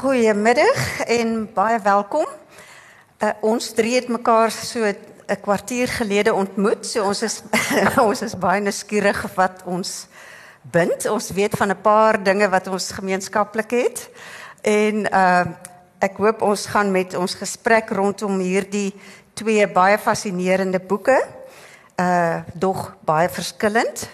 [0.00, 2.24] Goeiemiddag en baie welkom.
[3.20, 6.86] Uh, ons drie het mekaar so 'n kwartier gelede ontmoet.
[6.86, 7.42] So ons is
[8.08, 10.06] ons is baie nuuskierig wat ons
[10.62, 11.04] bind.
[11.04, 14.08] Ons weet van 'n paar dinge wat ons gemeenskaplik het.
[14.62, 15.44] En uh
[15.98, 18.94] ek hoop ons gaan met ons gesprek rondom hierdie
[19.34, 21.20] twee baie fascinerende boeke
[22.00, 24.08] uh dog baie verskillend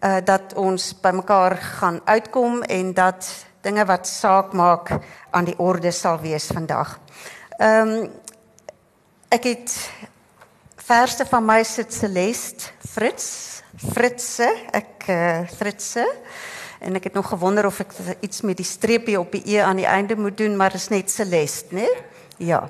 [0.00, 4.92] uh dat ons bymekaar gaan uitkom en dat dinge wat saak maak
[5.34, 6.98] aan die orde sal wees vandag.
[7.58, 8.08] Ehm um,
[9.28, 9.72] ek het
[10.86, 16.04] verste van my sit Celeste Fritz Fritze ek uh, Fritze
[16.80, 17.92] en ek het nog gewonder of ek
[18.24, 21.10] iets met die streepie op die e aan die einde moet doen maar is net
[21.10, 21.88] Celeste, né?
[22.38, 22.68] Ja.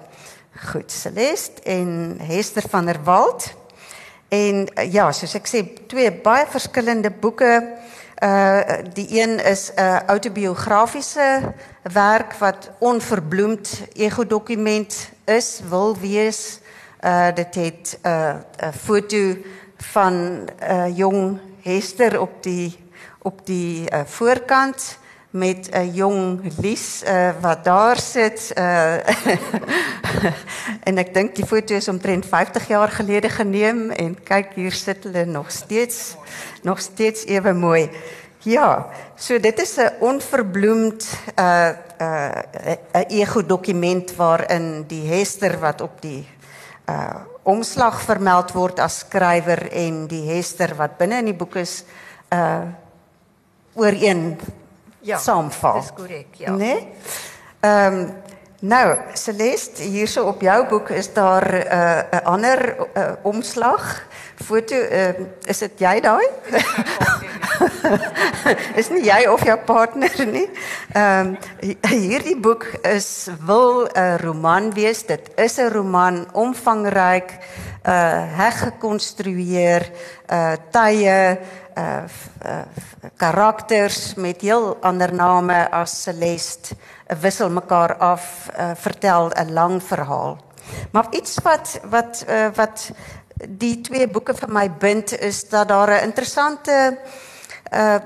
[0.72, 3.52] Goed, Celeste en Hester van der Walt.
[4.28, 5.60] En uh, ja, soos ek sê,
[5.90, 7.50] twee baie verskillende boeke.
[8.24, 8.60] Uh
[8.92, 11.52] die een is 'n uh, autobiografiese
[11.82, 16.60] werk wat onverbloemd ego dokument is, wil wees.
[17.00, 19.36] Uh dit het 'n uh, 'n foto
[19.76, 22.78] van 'n uh, jong Hester op die
[23.18, 24.98] op die uh, voorkant
[25.36, 28.96] met 'n jong Lies uh, wat daar sit uh,
[30.88, 35.04] en ek dink die foto is omtrent 50 jaar gelede geneem en kyk hier sit
[35.04, 36.16] hulle nog steeds
[36.62, 37.90] nog steeds ewe mooi.
[38.46, 41.04] Ja, so dit is 'n onverbloemd
[41.38, 41.70] uh
[42.00, 42.42] uh
[42.92, 46.26] 'n ego dokument waarin die Hester wat op die
[46.88, 51.84] uh omslag vermeld word as skrywer en die Hester wat binne in die boek is
[52.32, 52.62] uh
[53.74, 54.38] ooreen
[55.06, 55.80] Ja, saamval.
[55.80, 56.50] dis korrek, ja.
[56.50, 56.88] Nee?
[57.60, 58.14] Ehm um,
[58.60, 64.02] nou, Celeste, hierso op jou boek is daar 'n uh, 'n ander uh, omslag
[64.44, 64.74] foto.
[64.74, 66.26] Ehm uh, is dit jy daai?
[68.80, 70.50] is nie jy of jou partner nie.
[70.92, 71.36] Ehm um,
[71.90, 75.06] hierdie boek is wil 'n roman wees.
[75.06, 77.38] Dit is 'n roman, omvangryk,
[77.86, 79.90] uh heg gekonstrueer,
[80.30, 81.38] uh tye,
[81.76, 82.04] uh,
[82.44, 82.62] uh
[83.16, 86.76] karakters met heel ander name as Celeste
[87.20, 90.38] wissel mekaar af, uh, vertel 'n lang verhaal.
[90.90, 92.90] Maar iets wat wat uh, wat
[93.48, 96.98] die twee boeke vir my bind is dat daar 'n interessante
[97.72, 97.96] uh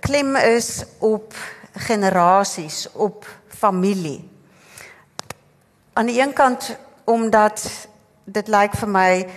[0.00, 1.34] klem is op
[1.72, 4.30] generasies, op familie.
[5.92, 7.88] Aan die een kant omdat
[8.24, 9.28] dit lyk vir my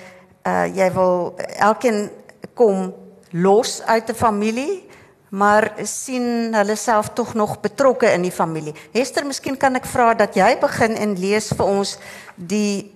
[0.47, 2.11] uh jy wil elkeen
[2.53, 2.93] kom
[3.33, 4.89] los uit 'n familie,
[5.29, 8.73] maar sien hulle self tog nog betrokke in die familie.
[8.91, 11.97] Hester, miskien kan ek vra dat jy begin en lees vir ons
[12.35, 12.91] die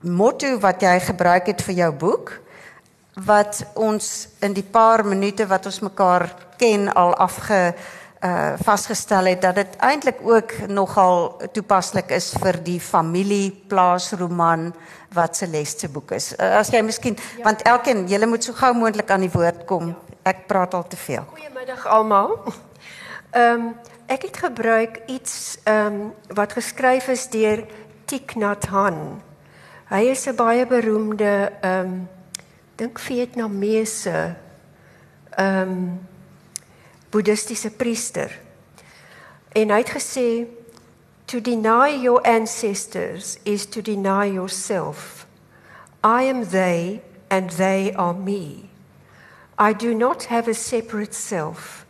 [0.00, 2.40] motto wat jy gebruik het vir jou boek
[3.24, 6.28] wat ons in die paar minute wat ons mekaar
[6.58, 7.74] ken al afge
[8.24, 14.72] uh vasgestel het dat dit eintlik ook nogal toepaslik is vir die familie plaasroman
[15.14, 16.32] wat se boek is.
[16.36, 17.42] Uh, as jy miskien ja.
[17.44, 19.88] want elkeen julle moet so gou moontlik aan die woord kom.
[19.88, 20.18] Ja.
[20.24, 21.24] Ek praat al te veel.
[21.34, 22.38] Goeiemiddag almal.
[23.34, 23.74] Ehm um,
[24.06, 27.64] ek het gebruik iets ehm um, wat geskryf is deur
[28.04, 29.22] Thich Nhat Hanh.
[29.88, 32.08] Hy is 'n baie beroemde ehm um,
[32.76, 34.36] dink Vietnamese
[35.36, 36.06] ehm um,
[37.10, 38.40] boeddhistiese priester.
[39.52, 40.46] En hy het gesê
[41.26, 45.26] to deny your ancestors is to deny yourself.
[46.02, 48.70] I am they and they are me.
[49.58, 51.86] I do not have a separate self.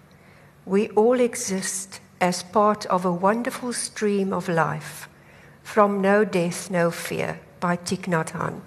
[0.67, 5.09] We all exist as part of a wonderful stream of life.
[5.63, 8.61] From no death, no fear by Thich Nhat Hanh.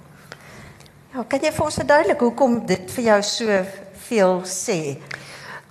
[1.13, 3.59] Ja, kan jy vir ons verduidelik hoekom dit vir jou so
[4.07, 4.79] veel sê?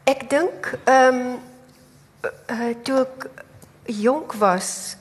[0.07, 1.37] Ek dink ehm um,
[2.27, 3.27] uh, toe ek
[3.87, 4.97] jonk was,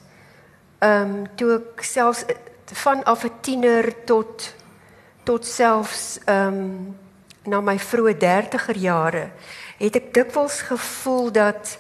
[0.80, 2.26] ehm um, toe ek selfs
[2.66, 4.54] vanaf 'n tiener tot
[5.24, 6.98] tot selfs ehm um,
[7.46, 9.30] na my vroeë 30er jare,
[9.78, 11.78] het ek dikwels gevoel dat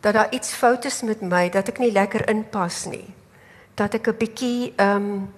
[0.00, 3.14] dat daar iets fout is met my, dat ek nie lekker inpas nie.
[3.74, 5.34] Dat ek 'n bietjie ehm um,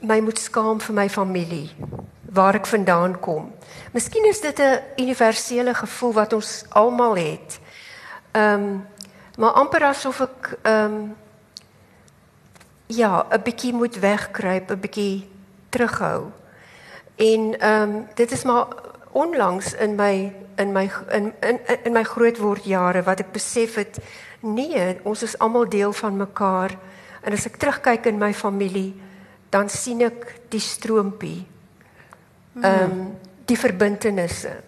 [0.00, 1.70] my moet skaam vir my familie
[2.30, 3.52] waar ek vandaan kom.
[3.92, 7.58] Miskien is dit 'n universele gevoel wat ons almal het.
[8.32, 8.86] Ehm um,
[9.38, 11.16] maar amper asof ek ehm um,
[12.86, 15.28] ja, 'n bietjie moet wegkruip, 'n bietjie
[15.68, 16.30] terughou.
[17.16, 18.66] En ehm um, dit is maar
[19.12, 23.98] onlangs in my in my in in in my grootwordjare wat ek besef het
[24.40, 26.78] nee, ons is almal deel van mekaar.
[27.20, 28.94] En as ek terugkyk in my familie,
[29.50, 31.46] dan sien ek die stroompie.
[32.62, 33.18] Ehm um,
[33.50, 34.62] die verbintenisse.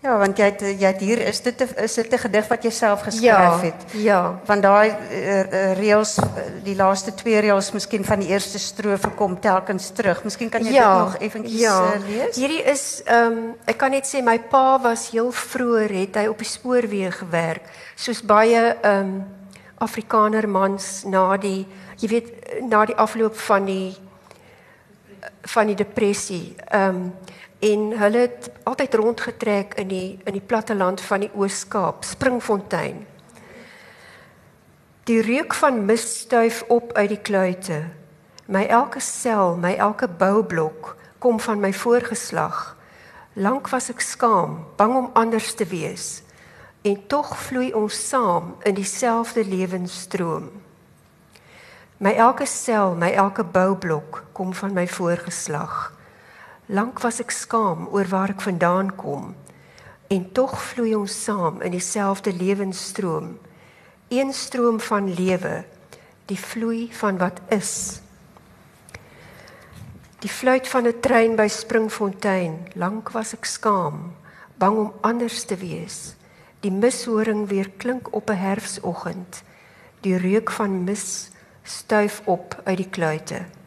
[0.00, 0.46] Ja, want jy
[0.80, 3.84] het, hier is dit is dit 'n gedig wat jy self geskryf Ja, het.
[3.92, 4.40] ja.
[4.44, 6.16] Van daai uh, uh, reels
[6.64, 10.24] die laaste twee reels miskien van die eerste strofe kom telkens terug.
[10.24, 11.94] Miskien kan jy ja, dit nog effentjies ja.
[11.94, 12.34] uh.
[12.34, 16.26] Hierdie is ehm um, ek kan net sê my pa was heel vroeër het hy
[16.26, 17.62] op die spoorweë gewerk,
[17.94, 19.24] soos baie ehm um,
[19.78, 21.66] Afrikaner mans na die
[21.98, 22.28] jy weet
[22.68, 23.96] na die afloop van die
[25.42, 26.56] van die depressie.
[26.70, 27.12] Ehm um,
[27.60, 33.04] en hulle het altyd rondgetrek in die in die platte land van die Oos-Kaap, Springfontein.
[35.04, 37.82] Die reuk van mis stuif op uit die kluite.
[38.46, 42.76] My elke sel, my elke boublok kom van my voorgeslag.
[43.32, 46.22] Lank was ek skaam, bang om anders te wees.
[46.82, 50.48] En tog vloei ons saam in dieselfde lewensstroom.
[52.00, 55.92] My elke sel, my elke boublok kom van my voorgeslag.
[56.70, 59.32] Lank was ek skaam oor waar ek vandaan kom.
[60.06, 63.32] En tog vloei ons saam in dieselfde lewensstroom.
[64.10, 65.64] Een stroom van lewe,
[66.30, 67.98] die vloei van wat is.
[70.22, 74.14] Die fluit van 'n trein by Springfontein, lank was ek skaam,
[74.54, 76.14] bang om anders te wees.
[76.60, 79.42] Die mishoring weer klink op 'n herfsoggend.
[80.00, 81.30] Die reuk van mis
[81.62, 83.59] stuif op uit die kluite.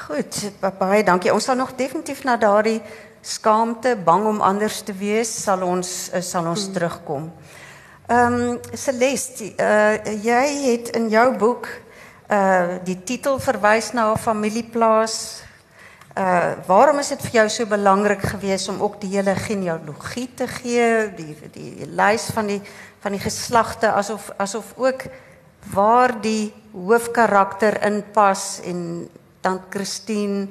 [0.00, 0.36] Goed,
[0.78, 1.32] baie dankie.
[1.32, 2.78] Ons sal nog definitief na daardie
[3.20, 6.76] skaamte, bang om anders te wees, sal ons uh, sal ons hmm.
[6.76, 7.26] terugkom.
[8.08, 11.68] Ehm um, Celeste, uh, jy het in jou boek
[12.30, 15.42] uh die titel verwys na 'n familieplaas.
[16.16, 20.46] Uh waarom is dit vir jou so belangrik geweest om ook die hele genealogie te
[20.46, 22.62] gee, die die, die lys van die
[23.00, 25.04] van die geslagte asof asof ook
[25.74, 30.48] waar die hoofkarakter inpas en dan Christine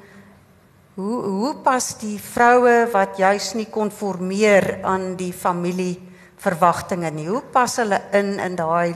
[0.99, 5.95] hoe hoe pas die vroue wat juis nie konformeer aan die familie
[6.39, 7.27] verwagtinge nie.
[7.27, 8.95] Hoe pas hulle in in daai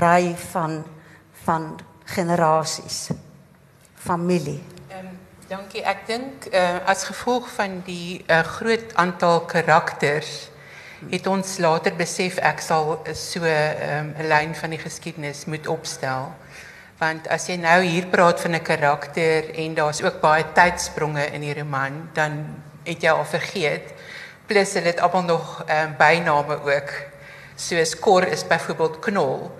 [0.00, 0.82] ry van
[1.44, 1.72] van
[2.04, 3.10] generasies?
[3.94, 4.60] Familie.
[4.90, 5.82] Ehm um, dankie.
[5.84, 10.52] Ek dink uh, as gevolg van die uh, groot aantal karakters
[11.10, 16.30] het ons later besef ek sal so 'n um, lyn van die geskiedenis moet opstel.
[17.02, 21.40] Want as jy nou hier praat van 'n karakter en daar's ook baie tydspronge in
[21.40, 23.90] die roman, dan het jy al vergeet
[24.46, 26.90] plus hulle het almal nog ehm um, byname ook.
[27.56, 29.50] Soos Kor is byvoorbeeld Knol.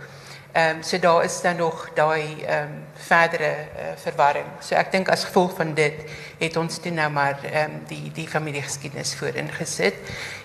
[0.52, 4.50] Ehm so daar is dan nog daai ehm um, verdere uh, verwarring.
[4.60, 5.94] So ek dink as gevolg van dit
[6.38, 9.94] het ons toe nou maar ehm die die familiegeskiedenis voorin gesit.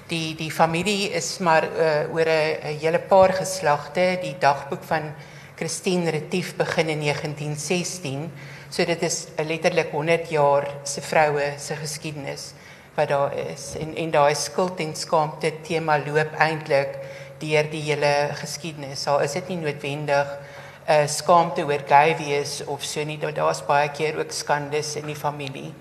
[0.07, 4.17] Die die familie is maar uh, oor 'n hele paar geslagte.
[4.21, 5.13] Die dagboek van
[5.57, 8.31] Christine Retief begin in 1916.
[8.69, 12.51] So dit is letterlik 100 jaar se vroue se geskiedenis
[12.98, 16.95] wat daar is en en daai skuld en skaamte tema loop eintlik
[17.42, 19.07] deur die hele geskiedenis.
[19.07, 23.18] Al is dit nie noodwendig 'n uh, eh, skaamte oor gay wees of so nie,
[23.18, 25.74] daar's baie keer ook skandes in die familie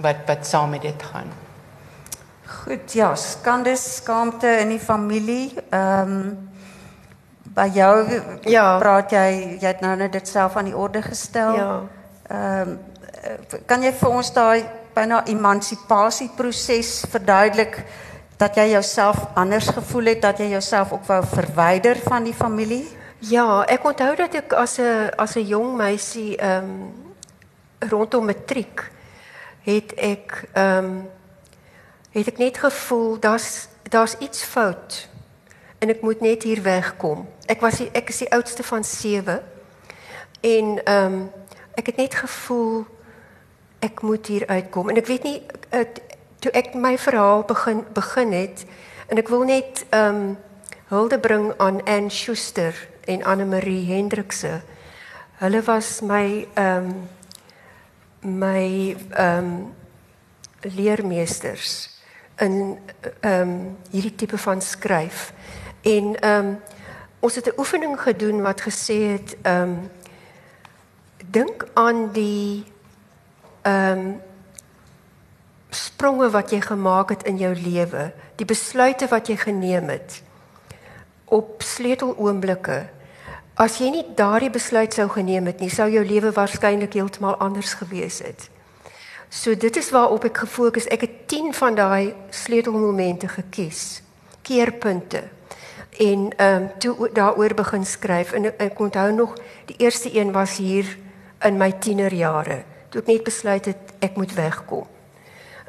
[0.00, 1.32] wat wat saam met dit gaan.
[2.46, 5.52] Goed, ja, skandes, skaamte in die familie.
[5.70, 6.47] Ehm um,
[7.54, 7.94] by jou
[8.44, 8.78] ja.
[8.78, 11.54] praat jy jy het nou net dit self aan die orde gestel.
[11.54, 11.72] Ja.
[12.28, 12.78] Ehm um,
[13.66, 14.64] kan jy vir ons daai
[14.94, 17.80] byna emansipasieproses verduidelik
[18.38, 22.86] dat jy jouself anders gevoel het dat jy jouself ook wou verwyder van die familie?
[23.18, 26.92] Ja, ek onthou dat ek as 'n as 'n jong meisie ehm um,
[27.90, 28.90] rondom matriek
[29.62, 31.08] het ek ehm um,
[32.10, 35.08] het ek net gevoel daar's daar's iets fout
[35.78, 37.26] en ek moet net hier wegkom.
[37.46, 39.40] Ek was die, ek is die oudste van 7
[40.40, 41.18] en ehm um,
[41.78, 42.86] ek het net gevoel
[43.78, 45.36] ek moet hier uitkom en ek weet nie
[45.70, 46.00] het,
[46.42, 48.64] toe ek my verhaal begin begin het
[49.06, 50.36] en ek wil net ehm um,
[50.88, 54.62] hulde bring aan Ann Schuster en Anne Marie Hendrikse.
[55.38, 57.08] Hulle was my ehm um,
[58.40, 59.74] my ehm um,
[60.60, 61.90] leermeesters
[62.38, 62.78] in
[63.20, 65.32] ehm um, hierdie tipe van skryf.
[65.82, 66.58] En ehm um,
[67.20, 69.90] ons het 'n oefening gedoen wat gesê het ehm um,
[71.30, 72.64] dink aan die
[73.62, 74.20] ehm um,
[75.70, 80.22] spronge wat jy gemaak het in jou lewe, die besluite wat jy geneem het
[81.24, 82.86] op sleuteloomblikke.
[83.54, 87.74] As jy nie daardie besluit sou geneem het nie, sou jou lewe waarskynlik heeltemal anders
[87.74, 88.48] gewees het.
[89.28, 90.86] So dit is waarop ek gefokus.
[90.88, 94.00] Ek het 10 van daai sleutelmomente gekies,
[94.42, 95.26] keerpunte.
[95.98, 99.34] En ehm um, toe daaroor begin skryf en ek onthou nog
[99.66, 100.98] die eerste een was hier
[101.42, 104.86] in my tienerjare toe ek net besluit het ek moet wegkom.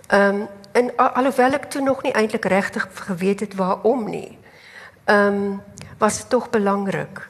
[0.07, 4.37] Ehm um, en alhoewel ek toe nog nie eintlik regtig geweet het waarom nie.
[5.09, 5.61] Ehm um,
[5.97, 7.25] was dit tog belangrik.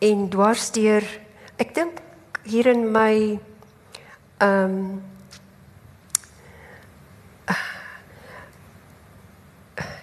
[0.00, 1.04] En dwarsteer
[1.56, 1.98] ek dink
[2.42, 3.40] hier in my
[4.38, 5.02] ehm um,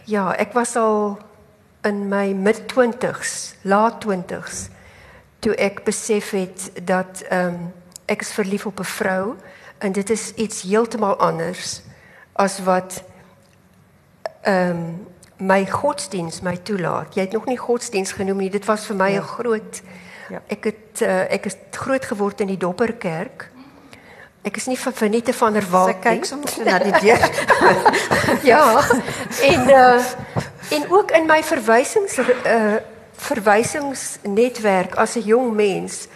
[0.05, 1.17] ja, ek was al
[1.83, 4.69] in my mid 20s, laat 20s
[5.41, 7.73] toe ek besef het dat ehm um,
[8.05, 9.35] ek is verlief op 'n vrou
[9.77, 11.81] en dit is iets heeltemal anders
[12.33, 13.03] as wat
[14.41, 15.07] ehm um,
[15.37, 17.15] my godsdiens my toelaat.
[17.15, 18.49] Jy het nog nie godsdiens genoem nie.
[18.49, 19.21] Dit was vir my 'n ja.
[19.21, 19.81] groot
[20.29, 20.41] ja.
[20.47, 23.49] Ek het uh, ek het groot geword in die Dopperkerk.
[24.41, 25.95] Ek is nie van Venite van der Walt nie.
[26.03, 27.29] Sy kyk soms na die deur.
[28.53, 28.83] ja.
[29.41, 30.03] En uh
[30.71, 32.79] en ook in my verwysings uh
[33.21, 36.07] verwysingsnetwerk as 'n jong mens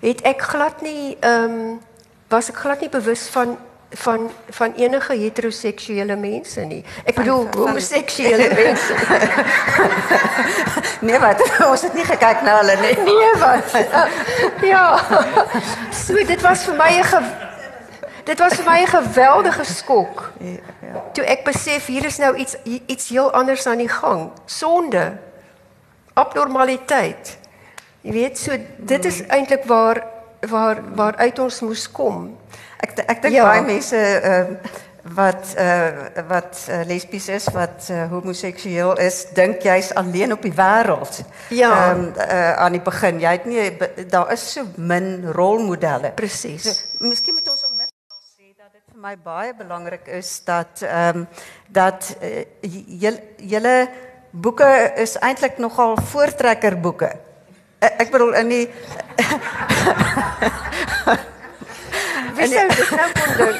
[0.00, 1.80] het ek glad nie ehm um,
[2.28, 3.56] was ek glad nie bewus van
[3.92, 6.84] van van enige heteroseksuele mense nie.
[7.04, 8.94] Ek bedoel homoseksuele mense.
[11.00, 12.96] nee wat, ons het nie gekyk na hulle nie.
[13.04, 13.76] Nee wat.
[14.72, 14.86] ja.
[15.92, 17.50] So dit was vir my 'n
[18.24, 20.32] dit was vir my 'n geweldige skok.
[20.38, 21.02] Ja.
[21.12, 24.30] Toe ek besef hier is nou iets iets heel anders aan die gang.
[24.44, 25.18] Sonde.
[26.12, 27.38] Abnormaliteit.
[28.00, 30.06] Jy weet, so dit is eintlik waar
[30.40, 32.38] waar waar uit ons moes kom.
[32.82, 33.44] Ek ek dink ja.
[33.46, 34.56] baie mense uh,
[35.02, 35.86] wat uh,
[36.28, 41.22] wat uh, lesbies is, wat uh, homoseksueel is, dink jy's alleen op die wêreld.
[41.50, 41.92] Ja.
[41.92, 46.12] Um, uh, aan die begin, jy het nie daar is so min rolmodelle.
[46.18, 46.68] Presies.
[46.70, 47.61] So, miskien moet ons
[49.02, 51.26] vir my baie belangrik is dat ehm um,
[51.66, 52.44] dat uh,
[53.50, 53.88] julle
[54.30, 57.10] boeke is eintlik nogal voortrekker boeke.
[57.82, 58.70] Ek bedoel in die
[62.36, 63.56] Wie sou dit nou kon doen?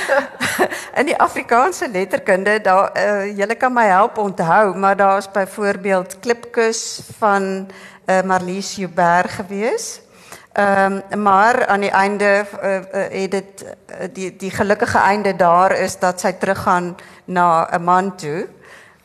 [1.00, 7.00] In die Afrikaanse letterkunde, daar uh, julle kan my help onthou, maar daar's byvoorbeeld Klipkus
[7.18, 7.68] van
[8.06, 10.00] uh, Marlies Joubert gewees.
[10.60, 15.36] Ehm um, maar aan die einde uh, uh, het dit uh, die die gelukkige einde
[15.36, 18.48] daar is dat sy teruggaan na 'n man toe.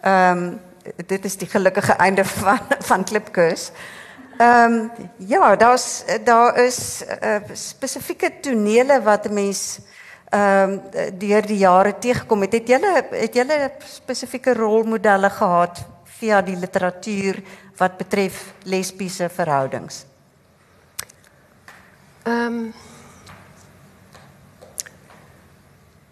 [0.01, 0.59] Ehm um,
[1.05, 3.71] dit is die gelukkige einde van van Klipkus.
[4.37, 9.79] Ehm um, ja, daar's daar is uh, spesifieke tonele wat 'n mens
[10.29, 10.81] ehm um,
[11.17, 12.51] deur die jare teëgekom het.
[12.51, 17.43] Het julle het julle spesifieke rolmodelle gehad via die literatuur
[17.77, 20.14] wat betref lesbiese verhoudings?
[22.25, 22.73] Ehm um,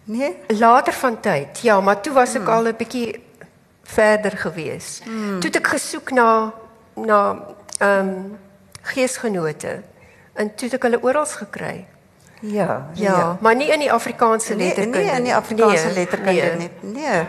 [0.04, 1.60] Nee, later van tyd.
[1.60, 2.52] Ja, maar toe was ek hmm.
[2.52, 3.24] al 'n bietjie
[3.82, 5.00] verder gewees.
[5.04, 5.40] Hmm.
[5.40, 6.52] Toe het ek gesoek na
[6.94, 7.46] na
[7.78, 8.38] ehm um,
[8.82, 9.82] geesgenote
[10.32, 11.86] en toe het ek hulle oral gekry.
[12.40, 14.98] Ja, ja, ja, maar nie in die Afrikaanse letterkunde.
[14.98, 16.70] Nee, nee, in die Afrikaanse nee, letterkunde nee.
[16.80, 16.92] nie.
[17.00, 17.22] Nee.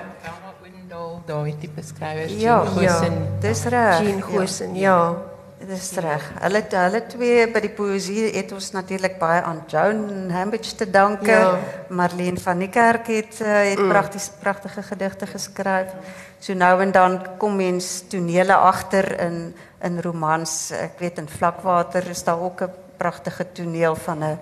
[1.26, 3.00] Daai tipe skrywers, ja, ja,
[3.40, 4.02] dis reg.
[4.02, 4.82] Jean Gosen, ja.
[4.82, 5.35] ja.
[5.66, 6.22] Dis reg.
[6.44, 11.32] Hulle hulle twee by die poësie het ons natuurlik baie aan Joan Hambidge te danke.
[11.32, 11.56] Ja.
[11.90, 13.90] Marlene van die Kerk het uh, het mm.
[13.90, 15.96] pragtige pragtige gedigte geskryf.
[16.40, 20.72] So nou en dan kom mens tonele agter in in romans.
[20.72, 24.40] Ek weet in Vlakwater is daar ook 'n pragtige toneel van 'n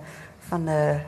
[0.49, 1.01] van 'n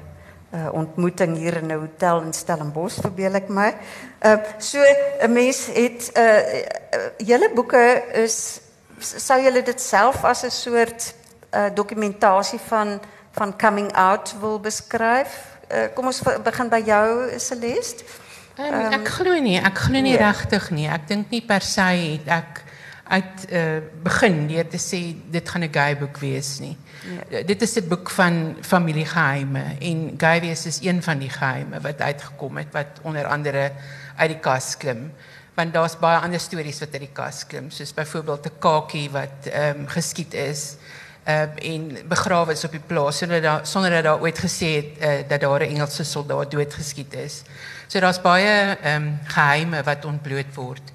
[0.56, 3.74] uh, ontmoeting hier in 'n hotel in Stellenbosch verbeel ek my.
[4.22, 4.80] Uh so
[5.20, 8.64] 'n mens het uh, uh julle boeke is
[9.06, 11.14] sou julle dit self as 'n soort
[11.54, 13.00] uh dokumentasie van
[13.32, 15.58] van coming out wil beskryf?
[15.72, 18.04] Uh, kom ons begin by jou Celeste.
[18.58, 20.22] Um, um, ek glo nie, ek glo nie nee.
[20.22, 20.88] regtig nie.
[20.88, 22.62] Ek dink nie per se het ek
[23.06, 25.00] uit uh, begin deur te sê
[25.32, 26.78] dit gaan 'n gay boek wees nie.
[27.30, 27.44] Nee.
[27.44, 32.02] Dit is 'n boek van familiegeheime en gay wees is een van die geheime wat
[32.02, 33.72] uitgekom het wat onder andere
[34.16, 35.12] uit die kas klim.
[35.56, 39.48] Want daar's baie ander stories wat uit die kas klim, soos byvoorbeeld 'n kakie wat
[39.52, 40.76] ehm um, geskiet is
[41.28, 44.92] uh, en begrawe is op die plaas sonder dat sonder dat daar ooit gesê het
[45.00, 47.42] uh, dat daar 'n Engelse soldaat doodgeskiet is.
[47.88, 50.92] So daar's baie ehm um, geheime wat ontbloot word.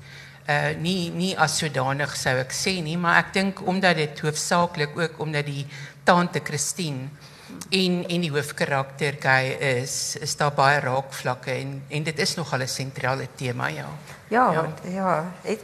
[0.49, 4.99] Uh nie nie as sodanig sou ek sê nie, maar ek dink omdat dit hoofsaaklik
[4.99, 5.67] ook omdat die
[6.05, 7.09] tante Christine
[7.71, 12.63] en en die hoofkarakter gay is, is daar baie raakvlakke en en dit is nogal
[12.63, 13.89] 'n sentrale tema, ja.
[14.29, 14.69] Ja, ja.
[14.83, 15.33] ja.
[15.43, 15.61] Het,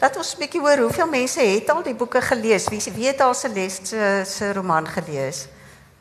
[0.00, 2.68] laat ons 'n bietjie hoor hoeveel mense het al die boeke gelees.
[2.68, 5.48] Wie weet al se les se se roman gelees?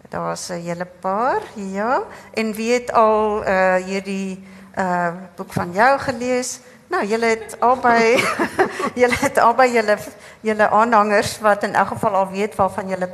[0.10, 2.04] Daar's 'n hele paar, ja.
[2.34, 4.44] En wie het al uh hierdie
[4.78, 6.60] uh boek van jou gelees?
[6.88, 8.24] Nou, julle het albei
[9.02, 9.98] julle het albei julle
[10.42, 13.10] julle aanhangers wat in elk geval al weet waarvan julle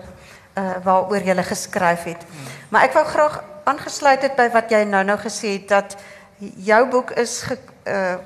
[0.57, 2.25] uh waaroor julle geskryf het.
[2.69, 5.95] Maar ek wou graag aangesluit het by wat jy nou-nou gesê het dat
[6.39, 8.17] jou boek is ge, uh,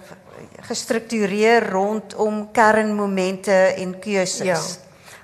[0.67, 4.48] gestruktureer rondom kernmomente en keuses.
[4.48, 4.60] Ja.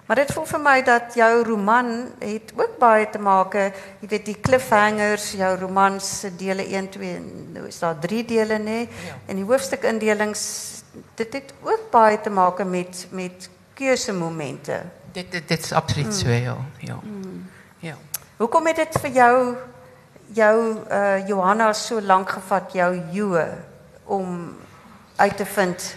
[0.05, 4.25] Maar dit voel vir my dat jou roman het ook baie te maak, jy weet
[4.27, 8.79] die cliffhangers, jou roman se dele 1, 2 en nou is daar 3 dele nê.
[8.81, 9.15] Ja.
[9.31, 10.43] En die hoofstukindelings
[11.15, 14.81] dit het ook baie te maak met met keusemomente.
[15.11, 16.57] Dit dit, dit is absoluut so ja.
[16.79, 16.99] Ja.
[17.79, 17.95] Ja.
[18.37, 19.35] Hoekom het dit vir jou
[20.33, 20.55] jou
[20.87, 23.47] uh Johanna so lank gevat jou joe
[24.05, 24.55] om
[25.15, 25.95] uit te vind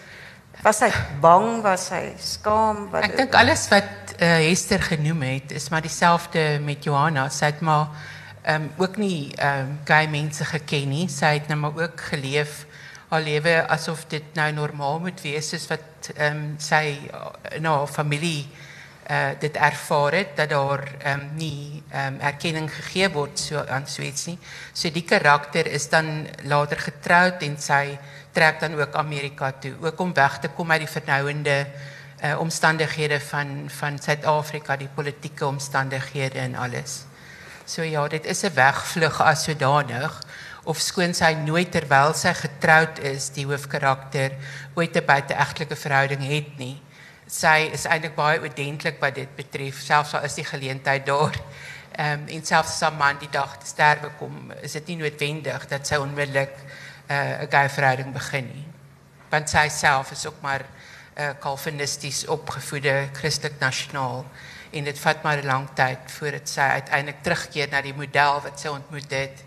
[0.62, 0.90] was hy
[1.20, 5.82] bang was hy skaam wat Ek dink alles wat uh, Hester genoem het is maar
[5.82, 7.28] dieselfde met Johanna.
[7.28, 7.88] Sy het maar
[8.48, 11.08] um, ook nie um, gay mense geken nie.
[11.08, 12.64] Sy het nou maar ook geleef
[13.08, 17.86] haar lewe asof dit nou normaal moet wees soos wat um, sy uh, in haar
[17.86, 18.63] familie uh
[19.38, 24.38] dit ervaar het dat daar um, nie um, erkenning gegee word so aan Swets nie.
[24.72, 27.98] So die karakter is dan later getroud en sy
[28.32, 31.66] trek dan ook Amerika toe, ook om weg te kom uit die vernouende
[32.24, 37.04] uh omstandighede van van Suid-Afrika, die politieke omstandighede en alles.
[37.66, 40.22] So ja, dit is 'n wegvlug as sodanig
[40.64, 44.32] of skoon sy nooit terwyl sy getroud is, die hoofkarakter
[44.74, 46.80] ooit 'n buiteegtelike verhouding het nie.
[47.26, 51.36] Sy is eintlik baie oordentlik wat dit betref, selfs al is die geleentheid daar.
[51.94, 54.96] Ehm um, en selfs as 'n man die dag te sterwe kom, is dit nie
[54.96, 56.56] noodwendig dat sy onmiddellik
[57.08, 58.66] 'n uh, gay begin nie.
[59.30, 64.26] Want sy self is ook maar 'n uh, kalvinisties opgevoede Christelik nasionaal
[64.70, 68.60] en dit vat maar 'n lang tyd voordat sy uiteindelik terugkeer na die model wat
[68.60, 69.44] sy ontmoet het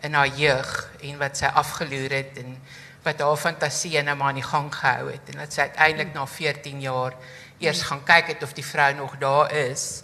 [0.00, 2.56] in haar jeug en wat sy afgeloer het en
[3.02, 6.26] wat haar fantasie nou maar aan die gang gehou het en dat sy uiteindelik na
[6.26, 7.16] 14 jaar
[7.58, 10.00] eers gaan kyk het of die vrou nog daar is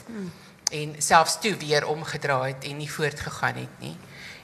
[0.73, 3.97] en selfs toe weer omgedraai het en nie voortgegaan het nie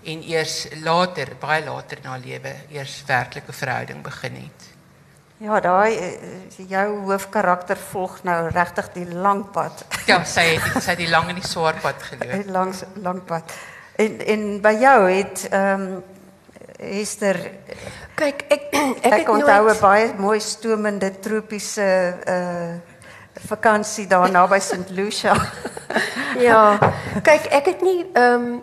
[0.04, 4.68] en eers later baie later na lewe eers werklike verhouding begin het.
[5.42, 9.84] Ja, daai uh, jou hoofkarakter volg nou regtig die lang pad.
[10.10, 12.32] Ja, sy het sy het die lang en die swaar pad geloop.
[12.42, 13.54] Die lang lang pad.
[14.02, 16.02] En en by jou het ehm um,
[16.82, 17.38] Esther
[18.14, 22.90] Kyk, ek ek, ek het onthou 'n nooit baie mooi stomende tropiese uh
[23.48, 25.36] vakansie daar naby St Lucia.
[26.38, 26.78] Ja.
[27.22, 28.62] Kyk, ek het nie ehm um,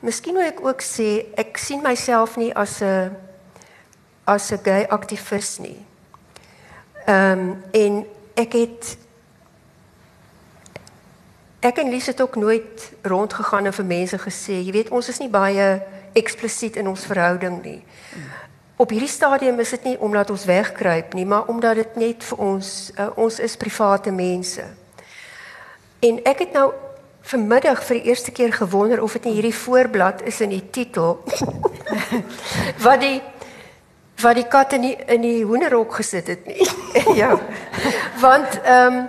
[0.00, 3.12] miskien moet ek ook sê ek sien myself nie as 'n
[4.24, 5.84] as 'n gay aktivis nie.
[7.06, 8.96] Ehm um, en ek het
[11.60, 15.18] ek en Lies het ook nooit rondgegaan en vir mense gesê, jy weet, ons is
[15.18, 15.82] nie baie
[16.16, 17.80] eksplisiet in ons verhouding nie.
[18.76, 22.42] Op hierdie stadium is dit nie omdat ons wegkruip nie, maar omdat dit net vir
[22.44, 24.64] ons uh, ons is private mense.
[26.04, 26.66] En ek het nou
[27.26, 31.16] vanmiddag vir die eerste keer gewonder of dit nie hierdie voorblad is in die titel
[32.86, 33.18] wat die
[34.22, 36.68] wat die kat in die in die hoenderhok gesit het nie.
[37.20, 37.34] ja.
[38.20, 39.06] Want ehm um,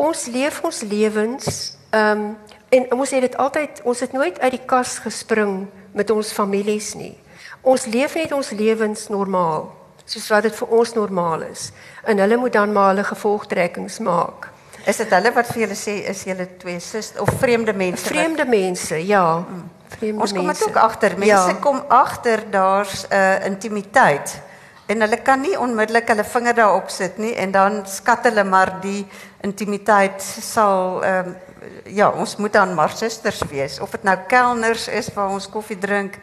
[0.00, 2.24] ons leef ons lewens ehm um,
[2.70, 6.94] en ons het dit altyd ons het nooit uit die kas gespring met ons families
[6.94, 7.16] nie.
[7.62, 9.72] Ons leef net ons lewens normaal,
[10.04, 11.72] soos wat dit vir ons normaal is.
[12.04, 14.48] En hulle moet dan maar hulle gevolgtrekkings maak.
[14.86, 18.02] Is dit hulle wat vir julle sê is julle twee sus of vreemde mense?
[18.04, 19.44] wat- Vreemde mense, ja.
[19.88, 21.18] Vreemde Ons kom dit ook agter.
[21.18, 21.52] Mense Ja.
[21.60, 24.40] kom agter daar's 'n uh, intimiteit
[24.86, 28.80] en hulle kan nie onmiddellik hulle vinger daarop sit nie en dan skat hulle maar
[28.80, 29.06] die
[29.40, 31.36] intimiteit sal ehm um,
[31.84, 35.78] ja, ons moet dan maar susters wees of dit nou kelners is waar ons koffie
[35.78, 36.18] drink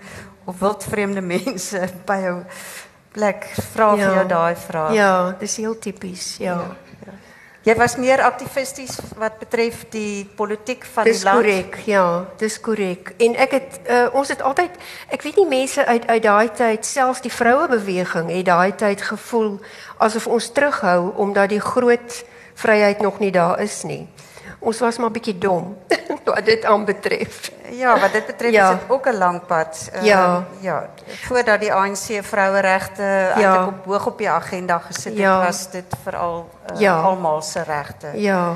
[0.46, 2.36] of wildvreemde mense by jou
[3.18, 4.94] plek vra vir jou daai vraag.
[4.94, 6.60] Ja, dis heel tipies, ja.
[7.68, 11.42] Jy was meer aktivisties wat betref die politiek van Dis die land.
[11.42, 12.04] korrek, ja,
[12.40, 13.12] dis korrek.
[13.20, 14.78] En ek het uh, ons het altyd
[15.12, 19.58] ek weet nie mense uit uit daai tyd, selfs die vrouebeweging het daai tyd gevoel
[20.00, 22.22] asof ons terughou omdat die groot
[22.56, 24.08] vryheid nog nie daar is nie.
[24.68, 25.78] Ons was maar bietjie dom
[26.28, 27.52] wat dit aanbetref.
[27.72, 28.72] Ja, wat dit betref Ja.
[28.72, 29.90] is dit ook 'n lang pad.
[29.94, 30.44] Ehm, Ja.
[30.60, 30.90] ja,
[31.28, 33.34] voordat die ANC vroueregte Ja.
[33.36, 35.46] eintlik op hoog op die agenda gesit het, Ja.
[35.46, 37.02] was dit veral uh, Ja.
[37.02, 38.08] almal se regte.
[38.14, 38.56] Ja.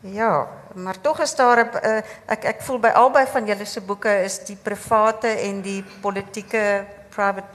[0.00, 3.80] Ja, maar tog is daar 'n uh, ek ek voel by albei van julle se
[3.80, 7.46] boeke is die private en die politieke private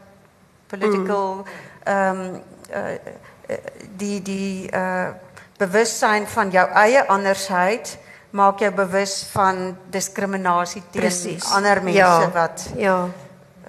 [0.67, 1.43] political
[1.83, 2.91] ehm um, uh,
[3.49, 3.57] uh,
[3.97, 5.07] die die uh
[5.57, 7.97] bewussyn van jou eie andersheid
[8.29, 11.51] maak jou bewus van diskriminasie teen Presies.
[11.51, 12.31] ander mense Ja.
[12.33, 13.07] wat Ja.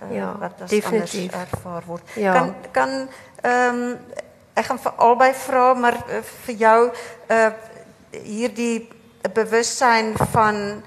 [0.03, 1.33] uh, Ja, wat as definitief.
[1.33, 2.03] ervaar word.
[2.15, 2.33] Ja.
[2.33, 3.09] Kan kan
[3.43, 3.97] ehm
[4.55, 6.91] ek gaan vir albei vra maar uh, vir jou
[7.31, 7.51] uh
[8.11, 8.89] hierdie
[9.35, 10.83] bewussyn van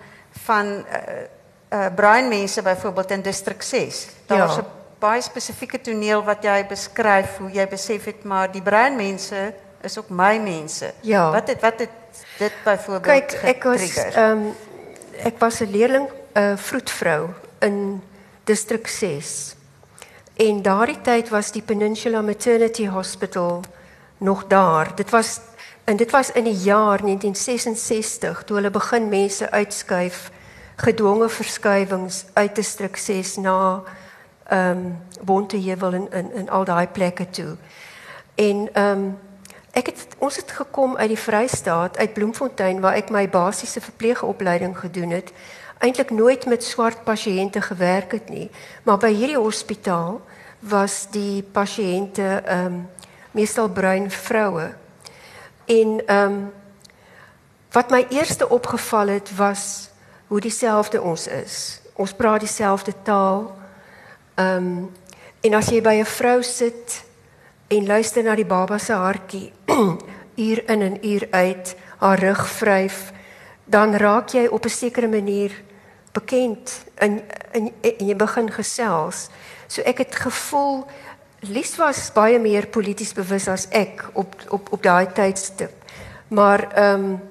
[0.46, 1.24] van uh,
[1.70, 4.08] uh bruin mense byvoorbeeld in distrik 6.
[4.26, 4.62] Daar's Ja.
[4.62, 4.66] 'n
[5.00, 10.10] baie spesifieke toneel wat jy beskryf hoe jy besef het maar die breinmense is ook
[10.10, 10.94] my mense.
[11.00, 11.32] Ja.
[11.32, 11.90] Wat het wat het
[12.38, 14.52] dit byvoorbeeld Kyk, ek was ehm
[15.24, 18.02] ek was 'n leerling 'n uh, vroedvrou in
[18.44, 19.56] distrik 6.
[20.34, 23.62] En daardie tyd was die Peninsula Maternity Hospital
[24.18, 24.96] nog daar.
[24.96, 25.40] Dit was
[25.84, 30.32] en dit was in die jaar 1966 toe hulle begin mense uitskuif
[30.76, 33.84] gedwonge verskuiwings uit distrik 6 na
[34.48, 37.56] ehm um, Bonteheuwel en in in al daai plekke toe.
[38.36, 39.18] En ehm um,
[39.72, 44.76] ek het ons het gekom uit die Vrystaat uit Bloemfontein waar ek my basiese verpleegopleiding
[44.78, 45.32] gedoen het.
[45.80, 48.50] Eintlik nooit met swart pasiënte gewerk het nie,
[48.84, 50.20] maar by hierdie hospitaal
[50.60, 52.82] was die pasiënte ehm um,
[53.32, 54.74] meestal bruin vroue.
[55.66, 56.52] En ehm um,
[57.72, 59.90] wat my eerste opgeval het was
[60.28, 61.80] hoe dieselfde ons is.
[61.94, 63.56] Ons praat dieselfde taal.
[64.36, 64.92] Ehm um,
[65.42, 67.04] en as jy by 'n vrou sit
[67.72, 69.52] en luister na die baba se hartjie
[70.48, 73.12] uur in en uur uit, haar rug vryf,
[73.66, 75.52] dan raak jy op 'n sekere manier
[76.12, 79.30] bekend en en, en jy begin gesels.
[79.68, 80.86] So ek het gevoel
[81.42, 85.72] Lies was baie meer polities bewus as ek op op op daai tydstip.
[86.28, 87.22] Maar ehm um,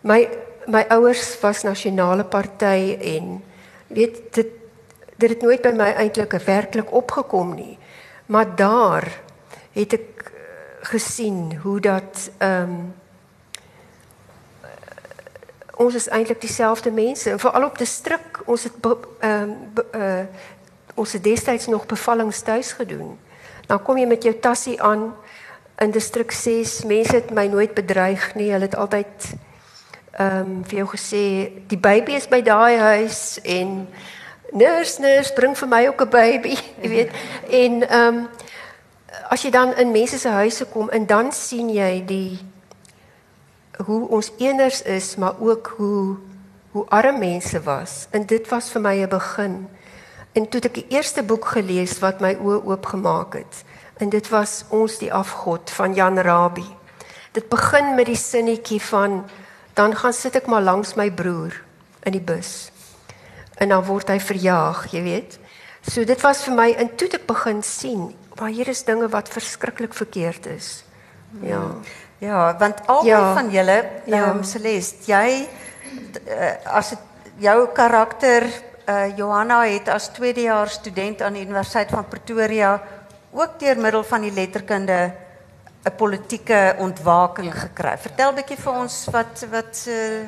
[0.00, 0.28] my
[0.66, 3.42] my ouers was nasionale party en
[3.86, 4.46] weet dit
[5.16, 7.78] dit het nooit by my eintlik werklik opgekom nie.
[8.26, 9.23] Maar daar
[9.74, 10.32] het ek
[10.90, 12.94] gesien hoe dat ehm um,
[15.74, 18.74] ons is eintlik dieselfde mense en veral op distrik ons het
[19.18, 19.50] ehm
[19.94, 20.24] uh,
[20.94, 23.18] ons het destyds nog bevallings tuis gedoen.
[23.66, 25.14] Dan kom jy met jou tassie aan
[25.78, 26.84] in distrik 6.
[26.84, 28.52] Mense het my nooit bedreig nie.
[28.52, 29.34] Hulle het altyd
[30.10, 31.24] ehm um, vir jou gesê
[31.66, 33.88] die baby is by daai huis en
[34.52, 37.10] nurse nurse bring vir my ook 'n baby, jy weet.
[37.50, 38.28] En ehm um,
[39.34, 42.38] as jy dan in mense se huise kom en dan sien jy die
[43.82, 46.16] hoe ons eeners is, maar ook hoe
[46.74, 48.08] hoe arm mense was.
[48.10, 49.68] En dit was vir my 'n begin.
[50.32, 53.64] En toe ek die eerste boek gelees wat my oë oopgemaak het,
[53.98, 56.76] en dit was ons die afgod van Jan Rabie.
[57.32, 59.24] Dit begin met die sinnetjie van
[59.74, 61.62] dan gaan sit ek maar langs my broer
[62.02, 62.70] in die bus.
[63.54, 65.38] En dan word hy verjaag, jy weet.
[65.82, 69.28] So dit was vir my en toe ek begin sien, waar hier is dinge wat
[69.28, 70.84] verskriklik verkeerd is.
[71.40, 71.62] Ja.
[72.18, 73.34] Ja, want albei Ja.
[73.34, 74.24] van julle, Ja.
[74.24, 75.48] ehm Celeste, jy
[76.28, 76.98] uh, as dit
[77.38, 78.46] jou karakter
[78.88, 82.82] uh, Johanna het as tweedejaars student aan die Universiteit van Pretoria
[83.30, 85.12] ook deur middel van die letterkunde
[85.84, 87.60] 'n politieke ontwaking ja.
[87.60, 87.98] gekry.
[87.98, 90.24] Vertel 'n bietjie vir ons wat wat uh,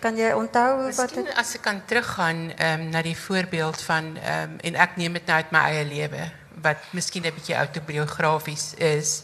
[0.00, 4.04] kan jy onthou wat Miskien het, as ek kan teruggaan um, na die voorbeeld van
[4.04, 6.22] um, en ek neem dit nou uit my eie lewe
[6.62, 9.22] wat miskien 'n bietjie autobiografies is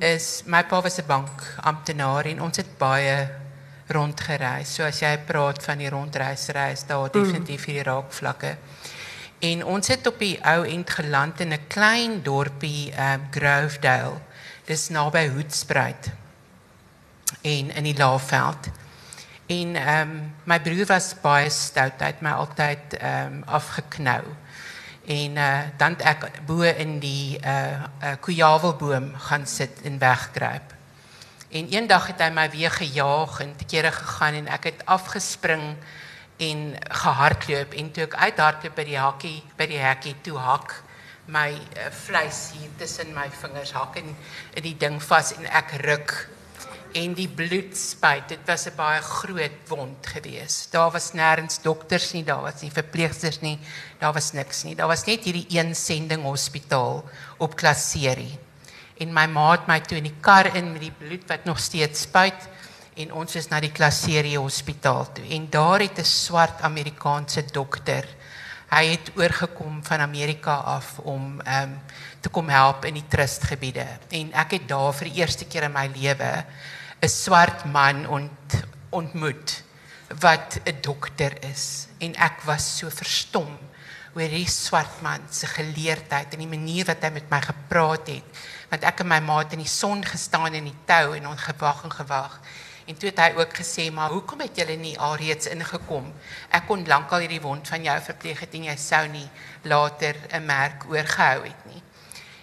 [0.00, 3.28] is my pa was 'n bankamptenaar en ons het baie
[3.86, 4.74] rondgereis.
[4.74, 8.56] So as jy praat van die rondreisry is daar definitief hierdie raakvlakke.
[9.38, 14.20] En ons het op die ou end geland in 'n klein dorpie um, Grovedale.
[14.64, 16.10] Dis naby Hoedspruit.
[17.42, 18.68] En in die Laagveld.
[19.46, 24.22] En ehm um, my broer was baie stout, hy het my altyd ehm um, afgeknou.
[25.06, 30.74] En uh, dan het ek bo in die uh, uh kujawelboom gaan sit en wegkruip.
[31.48, 35.76] En eendag het hy my weer gejaag en te kere gegaan en ek het afgespring
[36.36, 40.74] en gehardloop en toe ek uithardloop by die hakkie by die hekkie toe hak
[41.32, 44.10] my uh, vleis hier tussen my vingers hak en
[44.58, 46.16] in die ding vas en ek ruk
[46.96, 48.28] en die bloed spuit.
[48.28, 50.72] Dit was 'n baie groot wond geweest.
[50.72, 53.58] Daar was nêrens dokters nie, daar was nie verpleegsters nie,
[53.98, 54.74] daar was niks nie.
[54.74, 57.04] Daar was net hierdie een sending hospitaal
[57.38, 58.38] op Klaserie.
[58.98, 61.58] En my ma het my toe in die kar in met die bloed wat nog
[61.58, 62.48] steeds spuit
[62.96, 65.24] en ons is na die Klaserie hospitaal toe.
[65.28, 68.04] En daar het 'n swart Amerikaanse dokter
[68.66, 71.80] Hy het oorgekom van Amerika af om ehm um,
[72.20, 75.72] te kom help in die trustgebiede en ek het daar vir die eerste keer in
[75.72, 76.30] my lewe
[77.02, 79.62] 'n swart man ont, ontmoet
[80.20, 83.58] wat 'n dokter is en ek was so verstom
[84.14, 88.44] oor hierdie swart man se geleerdheid en die manier wat hy met my gepraat het
[88.70, 91.40] want ek en my ma het in die son gestaan in die tou en ons
[91.40, 92.40] gewag en gewag
[92.86, 96.14] En toe het hy ook gesê, "Maar hoekom het julle nie alreeds ingekom?
[96.50, 99.28] Ek kon lankal hierdie wond van jou verpleeg het en jy sou nie
[99.62, 101.82] later 'n merk oorgehou het nie."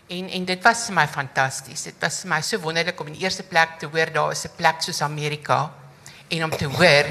[0.08, 1.84] En en dit was vir my fantasties.
[1.84, 4.46] Dit was vir my so wonderlik om in die eerste plek te hoor daar is
[4.46, 5.72] 'n plek soos Amerika
[6.28, 7.06] en om te hoor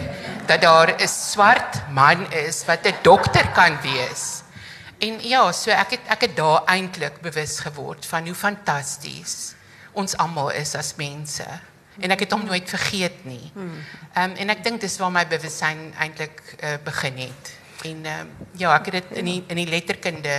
[0.46, 4.42] dat daar 'n swart man is wat 'n dokter kan wees
[5.02, 9.54] En ja, so ek het ek het daar eintlik bewus geword van hoe fantasties
[9.98, 11.46] ons almal is as mense.
[12.00, 13.50] En ek het hom nooit vergeet nie.
[14.14, 17.50] Ehm um, en ek dink dis waar my bewussyn eintlik uh, begin het.
[17.90, 18.30] En ehm um,
[18.62, 20.36] ja, ek het dit in die in die letterkunde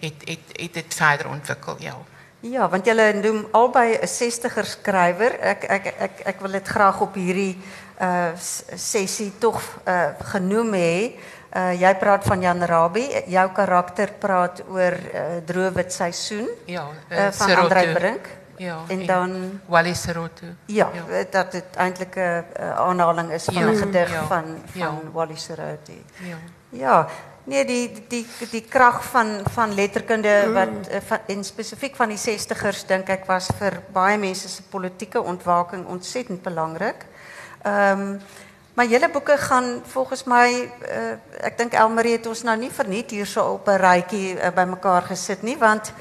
[0.00, 1.96] het het het dit verder ontwikkel, ja.
[2.40, 5.40] Ja, want julle noem albei 'n 60er skrywer.
[5.40, 7.58] Ek ek ek ek wil dit graag op hierdie
[8.00, 8.32] uh
[8.74, 11.12] sessie tog uh genoem hê.
[11.56, 17.26] Uh jy praat van Jan Rabie, jou karakter praat oor uh Droewit seisoen Ja, uh,
[17.26, 17.56] eh, van.
[17.56, 18.28] Andrei Brink.
[18.56, 18.78] Ja.
[18.88, 20.46] En dan Wally Seroto.
[20.66, 20.90] ja,
[21.30, 25.10] dat dit eintlik 'n uh, aanhaling is van Ja, 'n gedig ja, van van ja.
[25.12, 25.36] Wally.
[26.16, 26.36] Ja.
[26.68, 27.08] Ja,
[27.50, 32.20] nee die die die krag van van letterkunde wat eh, van, en spesifiek van die
[32.20, 37.06] 60ers dink ek was vir baie mense se politieke ontwaking ontsettend belangrik.
[37.62, 38.18] Ehm
[38.74, 43.10] maar julle boeke gaan volgens my uh, ek dink Elmarie het ons nou nie verniet
[43.10, 45.92] hierso op 'n rytjie uh, bymekaar gesit nie want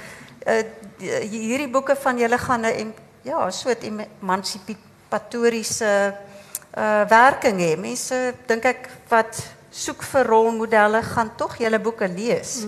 [0.46, 0.64] uh,
[1.02, 6.14] hierdie boeke van julle gaan 'n em- ja, 'n soort emancipatoriese
[6.78, 7.78] uh werking hê.
[7.78, 12.66] Mense dink ek wat soek vir rolmodelle gaan tog julle boeke lees.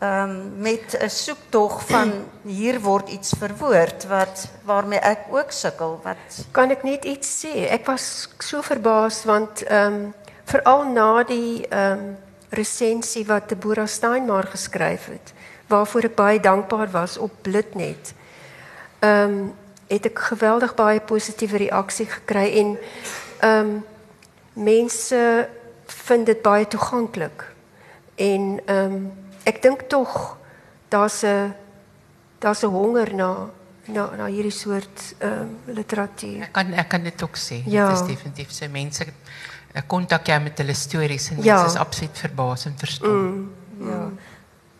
[0.00, 2.12] Ehm met 'n soektog van
[2.56, 7.68] hier word iets verwoord wat waarmee ek ook sukkel wat Kan ek net iets sê?
[7.68, 12.16] Ek was so verbaas want ehm um, veral na die ehm um,
[12.50, 15.32] resensie wat Deborah Steinmar geskryf het,
[15.66, 18.14] waarvoor ek baie dankbaar was op Blitnet.
[18.98, 19.54] Ehm um,
[19.86, 22.78] het ek geweldig baie positiewe reaksie gekry en
[23.40, 23.84] ehm um,
[24.52, 25.48] mense
[25.92, 27.44] vind dit baie toeganklik.
[28.14, 30.36] En ehm um, ek dink tog
[30.88, 31.54] daar's 'n
[32.38, 33.48] daar's 'n honger na
[33.86, 36.42] na na hierdie soort ehm um, literatuur.
[36.42, 37.62] Ek kan ek kan dit ook sê.
[37.66, 37.88] Ja.
[37.88, 39.04] Dit is definitief so mense
[39.86, 41.54] kontak jou met hulle stories en Ja.
[41.54, 43.52] mense is absoluut verbaas en verstom.
[43.80, 44.08] ja.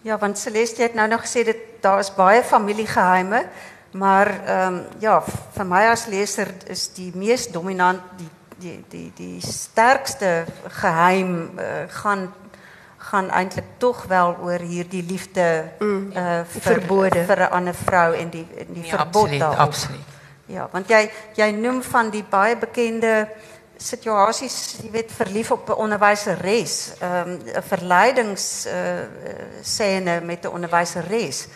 [0.03, 3.47] Ja, want Celeste het nou nog gesê dit daar is baie familiegeheime,
[3.93, 8.29] maar ehm ja, vir my as leser is die mees dominant die
[8.61, 12.33] die die die sterkste geheim uh, gaan
[13.01, 17.25] gaan eintlik tog wel oor hierdie liefde mm, uh, vir verbode.
[17.25, 19.59] vir 'n ander vrou en die en die Ja, verbod absoluut, daarop.
[19.59, 20.07] absoluut.
[20.47, 23.29] Ja, want jy jy noem van die baie bekende
[23.77, 28.73] situasies, jy weet verlief op 'n onderwyseres, ehm 'n verleidings uh,
[29.63, 31.49] scène met 'n onderwyseres.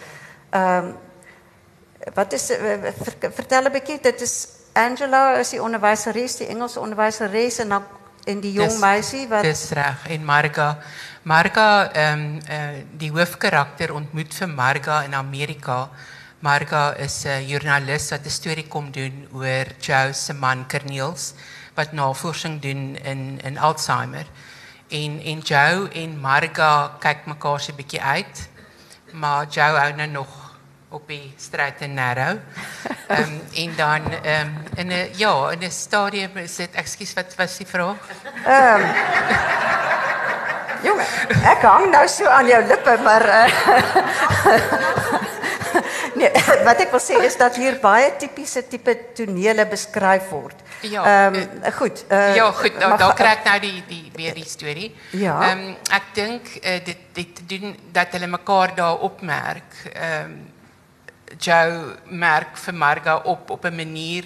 [0.50, 0.92] Ehm
[2.14, 2.56] wat is uh,
[3.02, 7.84] ver, vertel 'n bietjie, dit is Angela is die onderwyseres, die Engelse onderwyseres en dan
[8.24, 10.78] en die jong Dis- meisie wat Dis reg en Marga
[11.22, 15.88] Marga ehm eh die hoofkarakter ontmoet vir Marga in Amerika.
[16.40, 21.34] Marga is 'n joernalis wat 'n storie kom doen oor Joe se man Corneels
[21.74, 24.26] wat navorsing doen in in Alzheimer.
[24.88, 28.48] En en Joe en Marga kyk mekaar se bietjie uit.
[29.12, 30.43] Maar Joe hou nou nog
[30.94, 32.38] op die straight and narrow.
[33.08, 37.12] Ehm um, en dan ehm um, in 'n ja, in 'n stadium is dit ekskuus
[37.14, 37.96] wat was die vraag?
[40.84, 41.06] Jongen,
[41.48, 43.48] ek hang nou so aan jou lippe, maar uh,
[46.20, 46.30] nee,
[46.66, 50.60] wat ek wil sê is dat hier baie tipiese tipe tonele beskryf word.
[50.84, 54.48] Ja, Ehm goed, uh, ja, goed, nou, daar kry ek nou die die weer die
[54.48, 54.90] storie.
[55.16, 55.38] Ja.
[55.48, 59.80] Ehm ek dink uh, dit dit doen dat hulle mekaar daar opmerk.
[59.94, 60.52] Ehm
[61.38, 64.24] Joe merk vir Marga op op 'n manier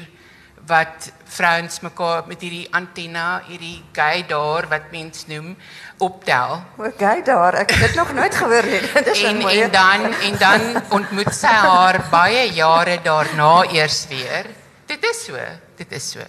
[0.66, 5.56] wat vrouens mekaar met hierdie antenna, hierdie gay daar wat mens noem,
[5.98, 6.62] optel.
[6.76, 7.54] Okay, daar.
[7.54, 8.80] Ek het dit nog nooit gehoor nie.
[8.92, 9.62] Dit is En een mooie.
[9.62, 14.46] en dan en dan ontmoet sy haar baie jare daarna eers weer.
[14.86, 15.36] Dit is so,
[15.76, 16.20] dit is so.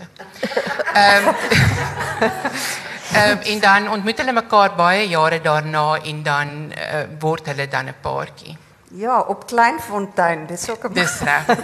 [0.93, 1.27] Ehm
[3.19, 7.85] ehm en dan ontmoet hulle mekaar baie jare daarna en dan uh, word hulle dan
[7.87, 8.57] 'n paartjie.
[8.91, 10.45] Ja, op Kleinfontein.
[10.45, 11.57] Dis ook 'n Dis reg.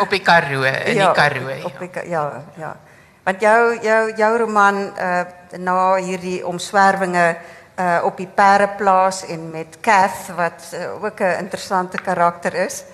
[0.00, 1.50] Op die Karoo, in die Karoo.
[1.50, 1.78] Op, op Ja.
[1.78, 2.76] die, Ka- ja, ja.
[3.22, 5.20] Want jou jou jou roman uh
[5.58, 7.36] na hierdie omswervinge
[7.78, 12.84] uh op die Perreplaas en met Kath wat uh, ook 'n interessante karakter is.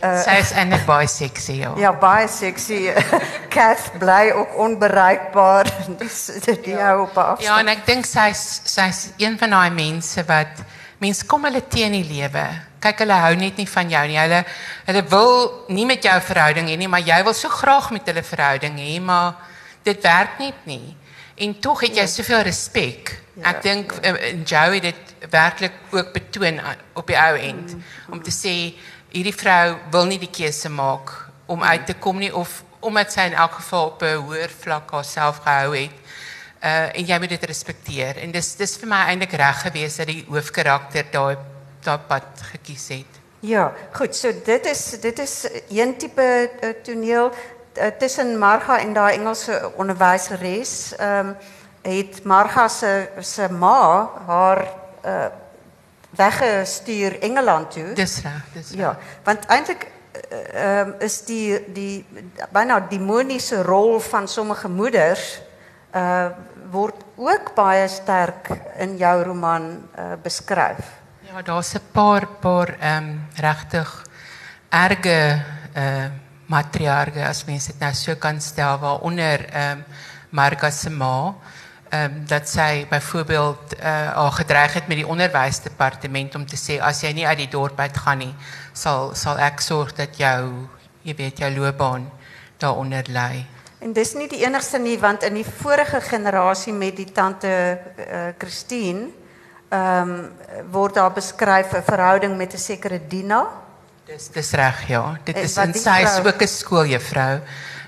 [0.00, 1.72] Sy is eintlik baie sexy, ja.
[1.76, 2.92] Ja, baie sexy.
[3.56, 5.64] Kath bly ook onbereikbaar.
[5.98, 6.86] Dis die ja.
[6.86, 7.42] hou op afstand.
[7.42, 10.62] Ja, en ek dink sy's sy's een van daai mense wat
[10.98, 12.46] mense kom hulle teen in die lewe.
[12.80, 14.18] Kyk, hulle hou net nie van jou nie.
[14.20, 14.44] Hulle
[14.86, 18.22] hulle wil nie met jou verhouding hê nie, maar jy wil so graag met hulle
[18.22, 19.34] verhouding hê, maar
[19.84, 20.96] dit werk net nie.
[21.36, 23.14] En tog het jy soveel respek.
[23.44, 27.74] Ek dink eh, en Joe het dit werklik ook betoon aan- op die ou end
[28.08, 28.74] om te sê
[29.12, 31.12] hierdie vrou wil nie die keuse maak
[31.46, 34.90] om uit te kom nie of omdat sy in elk geval op 'n hoër vlak
[34.90, 35.96] haarself gehou het.
[36.62, 38.16] Uh en jy moet dit respekteer.
[38.16, 41.36] En dis dis vir my eintlik reg gewees dat die hoofkarakter daai
[41.86, 43.22] daai pad gekies het.
[43.46, 44.16] Ja, goed.
[44.16, 45.34] So dit is dit is
[45.68, 50.94] een tipe uh, toneel uh, tussen Marga en daai Engelse onderwyseres.
[50.96, 51.36] Ehm um,
[51.86, 54.64] het Marga se se ma haar
[55.04, 55.26] uh,
[56.10, 57.92] weggestuur Engeland toe.
[57.92, 58.80] Dis reg, dis reg.
[58.80, 59.86] Ja, want eintlik
[60.52, 62.06] ehm um, is die die
[62.50, 65.42] byna demoniese rol van sommige moeders
[65.94, 66.28] uh
[66.70, 68.48] word ook baie sterk
[68.82, 69.68] in jou roman
[69.98, 70.95] uh, beskryf.
[71.36, 74.04] Ja, daar's 'n paar paar ehm um, regtig
[74.68, 75.44] erge
[75.76, 76.06] uh
[76.46, 79.84] matriarge as mens dit nou so kan stel waaronder ehm um,
[80.30, 81.34] Marga se ma
[81.88, 86.80] ehm um, dat sy byvoorbeeld uh al gedreig het met die onderwysdepartement om te sê
[86.80, 88.34] as jy nie uit die dorp uit gaan nie
[88.72, 90.68] sal sal ek sorg dat jou
[91.02, 92.10] jy weet jou loopbaan
[92.56, 93.44] daaronder lê.
[93.78, 98.28] En dis nie die enigste nie want in die vorige generasie met die tante uh,
[98.38, 99.25] Christine
[99.76, 100.32] ehm um,
[100.72, 103.46] word daar beskryf 'n verhouding met 'n sekere Dina.
[104.06, 105.18] Dis dis reg ja.
[105.24, 107.40] Dit is in sy is ook 'n skooljuffrou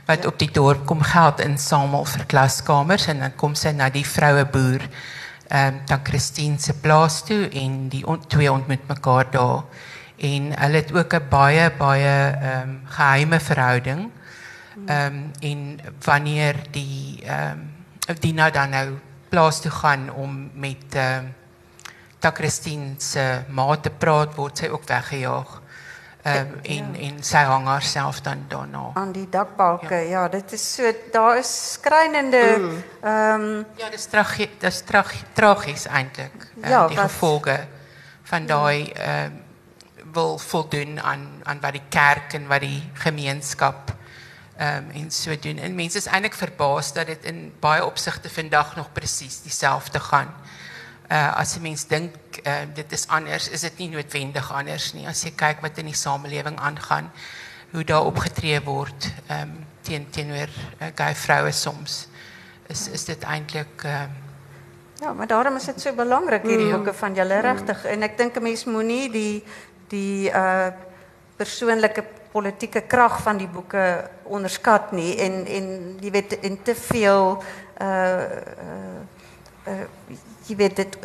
[0.07, 0.29] wat ja.
[0.29, 4.45] op die dorp kom geld insamel vir klaskamers en dan kom sy na die vroue
[4.45, 4.83] boer
[5.49, 9.63] ehm um, dan Christine se plaas toe en die on, twee ontmoet mekaar daar
[10.17, 14.11] en hulle het ook 'n baie baie ehm um, geheime verhouding.
[14.87, 17.59] Ehm um, en wanneer die ehm
[18.09, 18.89] um, Dina dan nou
[19.29, 21.35] plaas toe gaan om met ehm um,
[22.19, 25.57] dat Christine se ma te praat word sy ook weggejaag.
[26.23, 27.09] Ehm um, en ja.
[27.09, 28.91] en sy hang haarself dan daarna.
[28.95, 29.95] Aan die dakbalke.
[29.95, 30.23] Ja.
[30.23, 32.83] ja, dit is so daar is skrynende mm.
[33.03, 33.59] ehm mm.
[33.59, 36.49] um, Ja, dis tragies, dis trag, tragies eintlik.
[36.57, 37.67] Uh, ja, die wat, gevolge
[38.23, 39.45] van daai ehm um,
[40.13, 43.95] wil voldoen aan aan wat die kerk en wat die gemeenskap
[44.57, 45.59] ehm um, en so doen.
[45.59, 50.35] En mense is eintlik verbaas dat dit in baie opsigte vandag nog presies dieselfde gaan.
[51.09, 52.13] Uh as 'n mens dink
[52.45, 55.07] uh, dit is anders, is dit nie noodwendig anders nie.
[55.07, 57.11] As jy kyk wat in die samelewing aangaan,
[57.73, 60.49] hoe daar opgetree word ehm um, teen teenoor
[60.81, 62.09] uh, gay vroue soms
[62.69, 64.27] is is dit eintlik ehm
[64.99, 66.73] Ja, maar daarom is dit so belangrik hierdie mm.
[66.73, 69.45] boeke van julle regtig en ek dink 'n mens moenie die
[69.89, 70.71] die uh
[71.39, 75.67] persoonlike politieke krag van die boeke onderskat nie en en
[76.01, 77.43] jy weet in te veel
[77.81, 79.01] uh uh,
[79.71, 79.85] uh
[80.49, 80.99] jy weet dit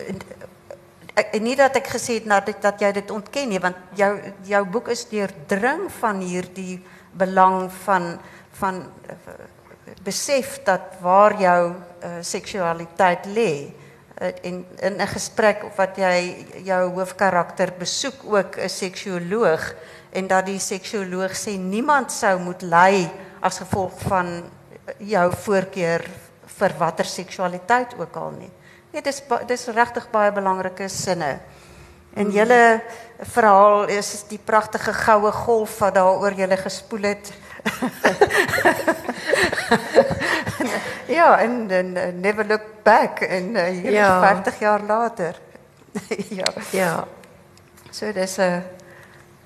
[1.14, 4.12] en nie dat ek gesê het dat dat jy dit ontken nie want jou
[4.48, 6.80] jou boek is deurdring van hierdie
[7.14, 8.18] belang van
[8.60, 9.16] van uh,
[10.04, 13.74] besef dat waar jou uh, seksualiteit lê
[14.42, 19.74] in in 'n gesprek of wat jy jou hoofkarakter besoek ook 'n seksuoloog
[20.12, 23.10] en dat die seksuoloog sê niemand sou moet ly
[23.42, 24.44] as gevolg van
[24.98, 26.06] jou voorkeur
[26.46, 28.52] vir watter seksualiteit ook al nie.
[28.94, 31.40] Nee, dis dis regtig baie belangrike sinne.
[32.14, 32.82] En julle
[33.34, 37.32] verhaal is die pragtige goue golf wat daaroor julle gespoel het.
[41.18, 44.22] ja, en, en uh, never look back en uh, ja.
[44.22, 45.42] 50 jaar later.
[46.40, 46.54] ja.
[46.70, 47.08] Ja.
[47.90, 48.62] So dis 'n uh,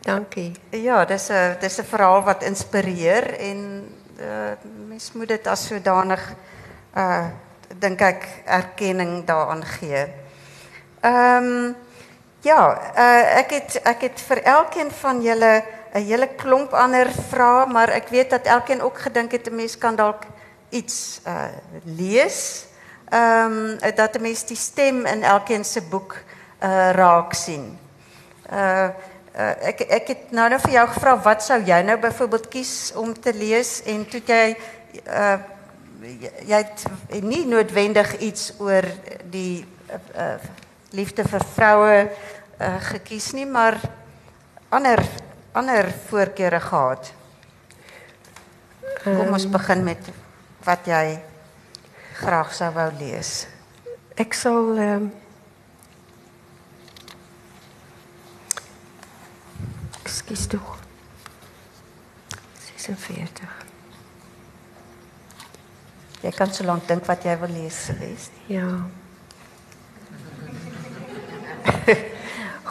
[0.03, 0.51] dankie.
[0.69, 3.87] Ja, dis 'n uh, dis 'n verhaal wat inspireer en
[4.19, 4.51] uh,
[4.87, 6.33] mens moet dit as sodanig
[6.95, 7.27] uh
[7.79, 10.07] dink ek erkenning daaraan gee.
[11.01, 11.75] Ehm um,
[12.41, 12.61] ja,
[12.95, 17.89] uh, ek het ek het vir elkeen van julle 'n hele klomp ander vrae, maar
[17.89, 20.23] ek weet dat elkeen ook gedink het 'n mens kan dalk
[20.69, 21.51] iets uh
[21.83, 22.65] lees.
[23.09, 26.15] Ehm um, dat 'n mens die stem in elkeen se boek
[26.63, 27.79] uh raak sien.
[28.51, 28.89] Uh
[29.37, 32.71] Uh, ek ek het nou nou vir jou gevra wat sou jy nou byvoorbeeld kies
[32.97, 34.57] om te lees en toe jy
[35.05, 35.35] uh
[36.01, 36.85] jy het
[37.23, 38.85] nie noodwendig iets oor
[39.31, 40.35] die uh,
[40.93, 43.79] liefde vir vroue uh, gekies nie maar
[44.69, 45.01] ander
[45.57, 47.13] ander voorkeure gehad?
[49.03, 49.51] Kom ons ehm.
[49.51, 50.09] begin met
[50.67, 51.17] wat jy
[52.19, 53.47] graag sou wou lees.
[54.17, 55.07] Ek sal um,
[60.07, 60.61] Ekskuus toe.
[62.63, 63.66] 46.
[66.23, 68.29] Jy kan so lank dink wat jy wil lees, lees.
[68.49, 68.65] Ja.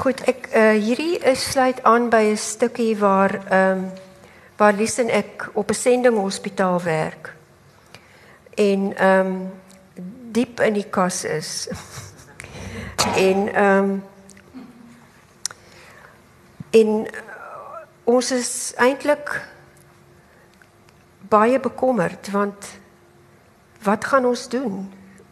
[0.01, 3.87] Goed, ek uh, hierdie is sluit aan by 'n stukkie waar ehm um,
[4.57, 7.35] waar Lies en ek op 'n sendinghospitaal werk.
[8.57, 9.51] En ehm um,
[10.33, 11.69] diep in die kas is.
[13.29, 14.03] en ehm um,
[16.71, 17.07] en
[18.05, 19.43] ons is eintlik
[21.29, 22.79] baie bekommerd want
[23.87, 24.83] wat gaan ons doen?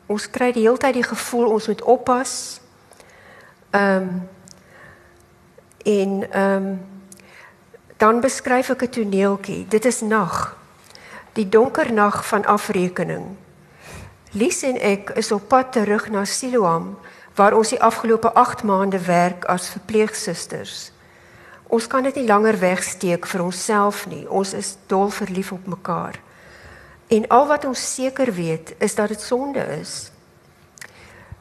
[0.07, 2.61] Ons kry die hele tyd die gevoel ons moet oppas.
[3.74, 4.22] Ehm um,
[5.84, 6.80] En ehm um,
[7.96, 9.66] dan beskryf ek 'n toneeltjie.
[9.68, 10.57] Dit is nag.
[11.32, 13.36] Die donker nag van afrekening.
[14.30, 16.98] Lies en ek is op pad terug na Siloam
[17.34, 20.92] waar ons die afgelope 8 maande werk as verpleegsusters.
[21.62, 24.28] Ons kan dit nie langer wegsteek vir onsself nie.
[24.28, 26.20] Ons is dol verlief op mekaar.
[27.09, 30.11] En al wat ons seker weet is dat dit sonde is.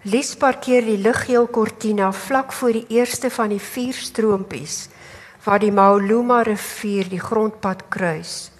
[0.03, 4.89] Lies parkeer die liggeel Cortina vlak voor die eerste van die vier stroompies
[5.43, 8.51] waar die Mauluma rivier die grondpad kruis.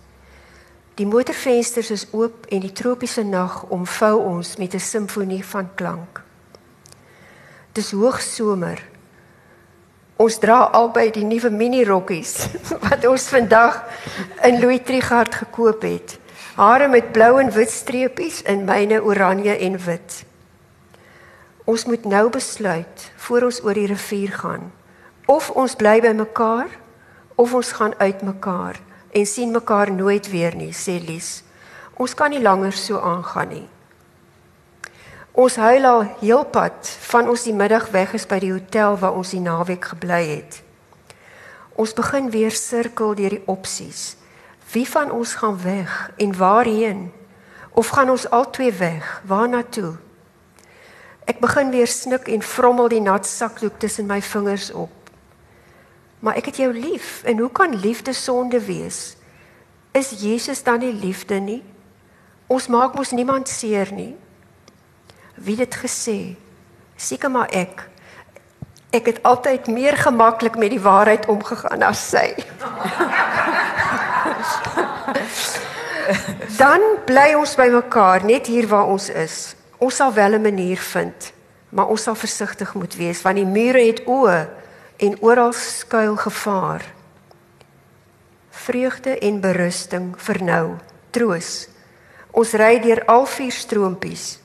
[1.00, 6.22] Die motorvensters is oop en die tropiese nag omvou ons met 'n simfonie van klank.
[7.74, 8.84] Dis hoogsomer.
[10.16, 12.48] Ons dra albei die nuwe mini rokkies
[12.88, 13.84] wat ons vandag
[14.44, 16.20] in Louis Trichardt gekoop het.
[16.54, 20.20] Hare met blou en wit streepies en myne oranje en wit.
[21.66, 24.70] Ons moet nou besluit voor ons oor die rivier gaan
[25.26, 26.70] of ons bly by mekaar
[27.42, 28.78] of ons gaan uit mekaar
[29.18, 31.42] en sien mekaar nooit weer nie sê Lies.
[31.98, 33.68] Ons kan nie langer so aangaan nie.
[35.34, 39.34] Ons huil al heelpad van ons die middag weg is by die hotel waar ons
[39.34, 40.62] die naweek gebly het.
[41.74, 44.12] Ons begin weer sirkel deur die opsies
[44.74, 47.12] Wie van ons gaan weg en waarheen
[47.72, 49.94] of gaan ons albei weg waarna toe
[51.24, 54.92] Ek begin weer snik en vrommel die nat sakdoek tussen my vingers op.
[56.20, 59.16] Maar ek het jou lief en hoe kan liefde sonde wees?
[59.92, 61.62] Is Jesus dan nie liefde nie?
[62.48, 64.16] Ons maak mos niemand seer nie.
[65.36, 66.36] Wie het gesê?
[66.96, 67.88] Seker maar ek.
[68.94, 72.28] Ek het altyd meer gemaklik met die waarheid omgegaan as sy.
[76.64, 79.56] dan bly ons by mekaar net hier waar ons is.
[79.78, 81.34] Ons sal wel 'n manier vind,
[81.70, 84.48] maar ons sal versigtig moet wees want die mure het oë
[84.98, 86.84] en oral skuil gevaar.
[88.50, 90.78] Vreugde en berusting vir nou,
[91.12, 91.68] troos.
[92.32, 94.40] Ons ry deur al vier stroompies.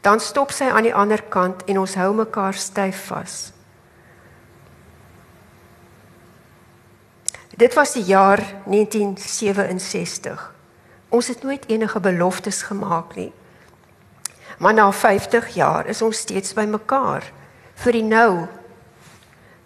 [0.00, 3.52] Dan stop sy aan die ander kant en ons hou mekaar styf vas.
[7.58, 10.54] Dit was die jaar 1967.
[11.08, 13.32] Ons het nooit enige beloftes gemaak nie.
[14.58, 17.32] Maar na 50 jaar is ons steeds by mekaar
[17.82, 18.46] vir die nou.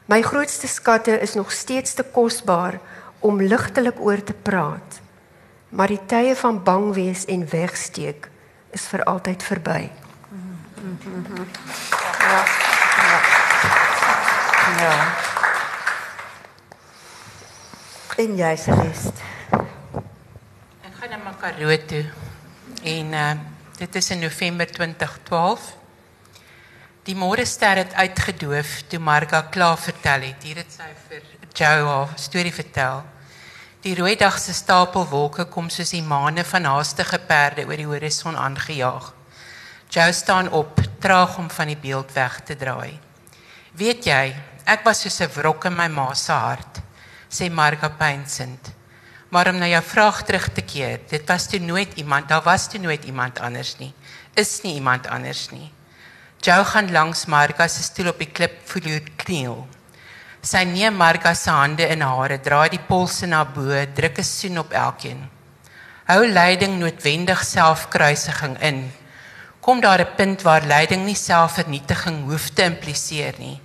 [0.08, 2.78] My grootste skatte is nog steeds te kosbaar
[3.20, 5.00] om ligtelik oor te praat.
[5.68, 8.30] Maar die tye van bang wees en wegsteek
[8.70, 9.90] is vir altyd verby.
[12.24, 12.40] Ja.
[14.80, 15.31] Ja.
[18.22, 19.24] En jy Celeste.
[20.86, 22.04] Ek gaan na Makaroo toe
[22.86, 23.30] en uh
[23.80, 25.62] Dit is in November 2012.
[27.08, 30.44] Die môrester het uitgedoof toe Marga klaar vertel het.
[30.46, 33.02] Hier het sy vir Joe haar storie vertel.
[33.82, 37.88] Die rooi dag se stapel wolke kom soos die maane van haastige perde oor die
[37.90, 39.10] horison aangejaag.
[39.90, 43.00] Joe staan op, traag om van die beeld weg te draai.
[43.74, 44.24] Weet jy,
[44.62, 46.82] ek was soos 'n wrok in my ma se hart,
[47.32, 48.72] sê Marga pynsend.
[49.32, 52.68] Maar om na jou vraag terug te keer, dit was toe nooit iemand, daar was
[52.68, 53.94] toe nooit iemand anders nie.
[54.36, 55.72] Is nie iemand anders nie.
[56.42, 59.62] Jou gaan langs Marga se stoel op die klip vloer kniel.
[60.42, 64.58] Sy neem Marga se hande in hare, draai die polse na bo, druk 'n soen
[64.58, 65.30] op elkeen.
[66.04, 68.90] Hou lyding noodwendig selfkruisiging in.
[69.60, 73.60] Kom daar 'n punt waar lyding nie selfvernietiging hoef te impliseer nie.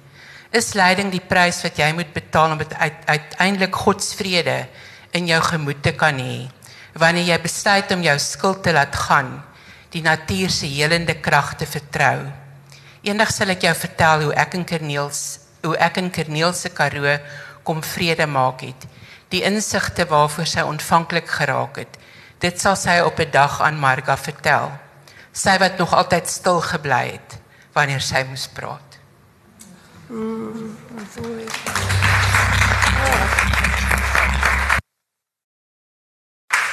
[0.58, 2.62] Is lyding die prys wat jy moet betaal om
[3.06, 4.56] uiteindelik God se vrede
[5.14, 6.48] in jou gemoed te kan hê.
[6.98, 9.36] Wanneer jy besluit om jou skuld te laat gaan
[9.94, 12.26] die natuur se helende krag te vertrou.
[13.06, 15.22] Eendag sal ek jou vertel hoe ek en Kerniels
[15.68, 17.14] hoe ek en Kerniels se Karoo
[17.68, 18.90] kom vrede maak het.
[19.30, 22.02] Die insigte waarvoor sy ontvanklik geraak het
[22.42, 24.72] dit sal sy op 'n dag aan Marga vertel.
[25.34, 27.40] Sy wat nog altyd stil gebly het
[27.74, 28.87] wanneer sy moes praat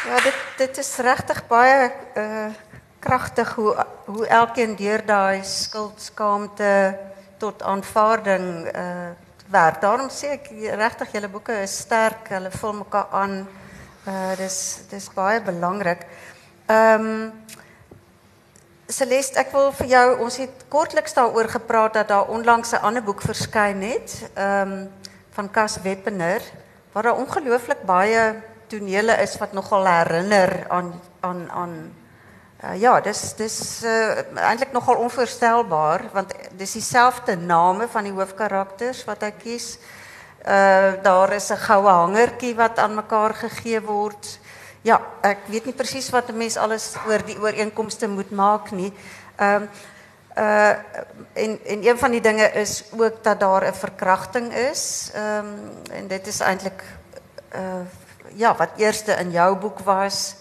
[0.07, 0.21] ja.
[0.23, 2.53] Dit dit is regtig baie uh
[2.99, 6.99] kragtig hoe hoe elkeen deur daai skuld, skaamte
[7.39, 9.11] tot aanvaarding uh
[9.51, 9.81] werk.
[9.81, 13.49] Daarom sê ek regtig julle boeke is sterk, hulle vul mekaar aan.
[14.09, 16.07] Uh dis dis baie belangrik.
[16.67, 17.33] Ehm
[18.95, 23.03] Celeste, ek wil vir jou, ons het kortliks daaroor gepraat dat daar onlangs 'n ander
[23.03, 24.87] boek verskyn het, ehm
[25.35, 26.43] van Cas Weppener
[26.93, 31.95] waar daar ongelooflik baie tonele is wat nogal herinner aan aan aan
[32.65, 39.05] uh, ja, dis dis uh, eintlik nogal onvoorstelbaar want dis dieselfde name van die hoofkarakters
[39.05, 39.79] wat hy kies.
[40.47, 44.39] Uh daar is 'n goue hangertjie wat aan mekaar gegee word.
[44.85, 48.93] Ja, ek weet nie presies wat 'n mens alles oor die ooreenkomste moet maak nie.
[49.37, 49.69] Ehm um,
[50.37, 50.75] uh
[51.33, 55.11] en en een van die dinge is ook dat daar 'n verkrachting is.
[55.15, 56.83] Ehm um, en dit is eintlik
[57.55, 57.87] uh
[58.35, 60.35] ja, wat eerste in jou boek was.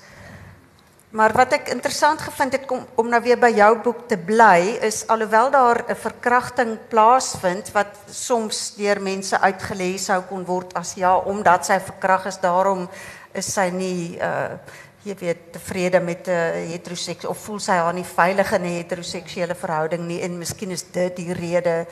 [1.10, 4.80] Maar wat ek interessant gevind het kom, om nou weer by jou boek te bly
[4.82, 10.94] is alhoewel daar 'n verkrachting plaasvind wat soms deur mense uitgelê sou kon word as
[10.94, 12.90] ja omdat sy verkragt is daarom
[13.34, 14.58] is sy nie uh
[15.04, 18.76] jy weet tevrede met 'n uh, heteroseks of voel sy haar nie veilig in 'n
[18.78, 21.86] heteroseksuele verhouding nie en miskien is dit die rede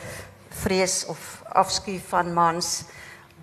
[0.49, 2.83] vrees of afskuw van mans.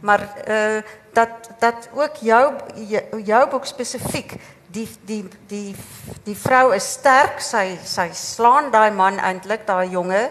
[0.00, 0.82] Maar uh
[1.12, 4.38] dat dat ook jou jou, jou boek spesifiek
[4.70, 5.76] die die die
[6.24, 10.30] die vrou is sterk sy sy slaan daai man eintlik daai jonge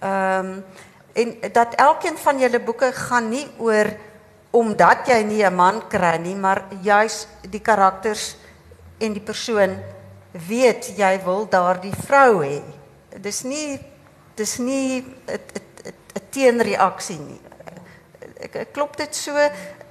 [0.00, 0.64] ehm um,
[1.16, 3.88] en dat elkeen van julle boeke gaan nie oor
[4.56, 8.36] omdat jy nie 'n man kry nie maar juis die karakters
[8.98, 9.76] en die persoon
[10.32, 12.62] weet jy wil daardie vrou hê
[13.20, 13.78] dis nie
[14.36, 15.40] dis nie 'n
[16.30, 17.40] teenreaksie nie
[18.40, 19.32] ek klop dit so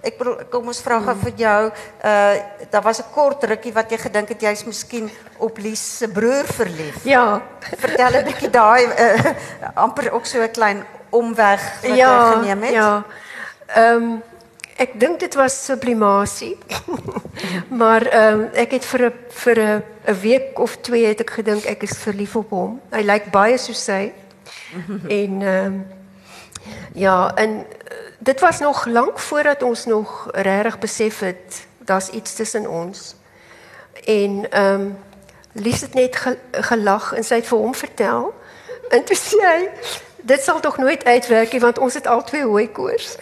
[0.05, 2.35] ek bedoel kom ons vra gou vir jou uh
[2.71, 6.45] daar was 'n kort rukkie wat jy gedink het jy's miskien op Lies se broer
[6.45, 7.03] verlief.
[7.03, 7.41] Ja,
[7.77, 9.33] vertel 'n bietjie daai uh,
[9.83, 12.73] amper ook so 'n klein omweg wat ja, jy geneem het.
[12.73, 13.03] Ja.
[13.67, 14.23] Ehm um,
[14.75, 16.57] ek dink dit was sublimasie.
[17.81, 21.29] maar ehm um, ek het vir 'n vir 'n 'n week of twee het ek
[21.29, 22.81] gedink ek is verlief op hom.
[22.91, 24.13] Hy lyk baie soos sy.
[25.21, 25.85] en ehm um,
[26.93, 27.65] ja, en
[28.19, 33.15] dit was nog lank voordat ons nog regtig besef het daar's iets tussen ons.
[34.05, 34.95] En ehm um,
[35.55, 38.33] Lies het net ge, gelag en sy het vir hom vertel.
[38.91, 39.69] En toe sê hy,
[40.25, 43.13] dit sal tog nooit uitwerk nie want ons het al twee hooi koors.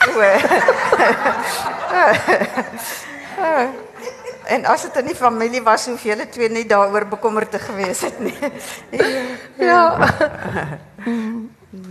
[4.56, 8.02] en as dit in die familie was, hoef julle twee nie daaroor bekommerd te gewees
[8.08, 8.38] het nie.
[9.70, 9.84] ja.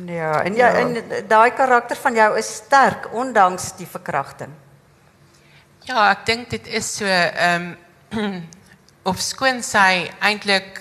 [0.07, 0.75] Ja, en ja, ja.
[0.81, 4.51] en daai karakter van jou is sterk ondanks die verkrachting.
[5.83, 7.75] Ja, ek dink dit is so ehm
[8.15, 8.43] um,
[9.11, 10.79] of skoon sy eintlik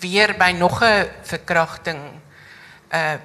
[0.00, 2.00] weer by nog 'n verkrachting
[2.90, 3.18] uh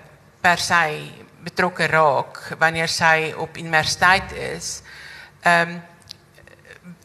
[0.48, 1.12] per se
[1.44, 4.82] betrokke raak wanneer sy op universiteit is.
[5.44, 5.80] Ehm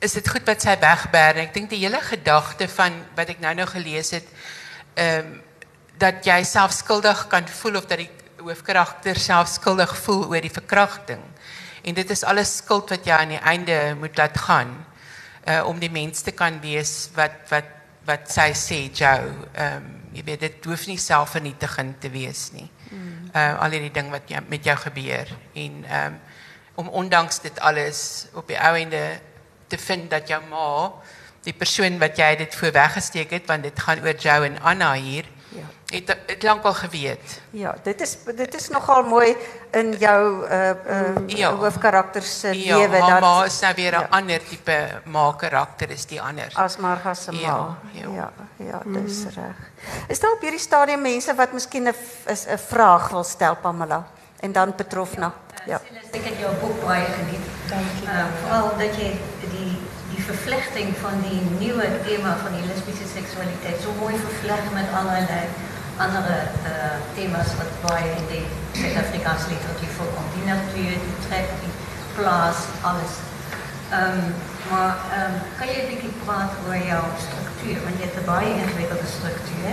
[0.03, 1.45] is dit goed wat sy wegbêre.
[1.45, 4.29] Ek dink die hele gedagte van wat ek nou nou gelees het
[4.99, 5.39] ehm
[6.03, 8.11] dat jy self skuldig kan voel of dat die
[8.43, 11.23] hoofkarakter self skuldig voel oor die verkrachting.
[11.87, 14.75] En dit is alles skuld wat jy aan die einde moet laat gaan
[15.47, 17.75] uh om die mens te kan wees wat wat
[18.07, 19.19] wat sy sê jou
[19.55, 22.69] ehm jy weet dit hoef nie selfvernietigend te wees nie.
[23.35, 26.21] Uh al hierdie ding wat jy, met jou gebeur en ehm um,
[26.75, 29.21] om ondanks dit alles op die ou einde
[29.69, 30.93] te vind dat jou ma
[31.45, 34.95] die persoon wat jy dit voor weggesteek het want dit gaan oor jou en Anna
[34.95, 35.29] hier
[35.93, 37.41] het het lankal geweet.
[37.51, 39.37] Ja, dit is dit is nogal mooi
[39.71, 41.53] in jou uh uh ja.
[41.55, 44.07] hoofkarakter se ja, lewe dat ma is nou weer 'n ja.
[44.11, 46.51] ander tipe ma karakter is die ander.
[46.55, 47.41] As Marga se ma.
[47.41, 49.31] Ja, ja, ja, ja dis mm.
[49.35, 49.57] reg.
[50.09, 51.95] Is daar op hierdie stadium mense wat miskien 'n
[52.27, 54.07] 'n vraag wil stel Pamela
[54.41, 55.33] en dan Petrofna?
[55.67, 55.81] Ja.
[55.93, 56.01] ja.
[56.11, 57.47] Ek het jou boek baie geniet.
[57.69, 58.07] Dankie.
[58.07, 59.79] Uh, Veral dat jy die
[60.13, 65.45] die vervlechting van die nieuwe thema van die lesbische seksualiteit zo mooi vervlecht met allerlei
[66.07, 66.37] andere
[66.71, 68.41] uh, thema's wat bij in de
[68.81, 70.35] Zuid-Afrikaanse literatuur voorkomt.
[70.37, 71.75] Die natuur, die trek, die
[72.17, 72.61] plaats,
[72.91, 73.13] alles.
[74.01, 74.25] Um,
[74.71, 77.79] maar um, kan je een beetje praten over jouw structuur?
[77.87, 79.71] Want je hebt een baie ingewikkelde structuur.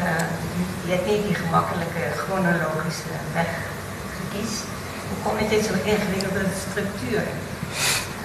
[0.00, 0.28] Uh,
[0.86, 3.50] je hebt niet die gemakkelijke chronologische weg
[4.18, 4.54] gekies.
[5.08, 7.22] Hoe kom je dit zo'n ingewikkelde structuur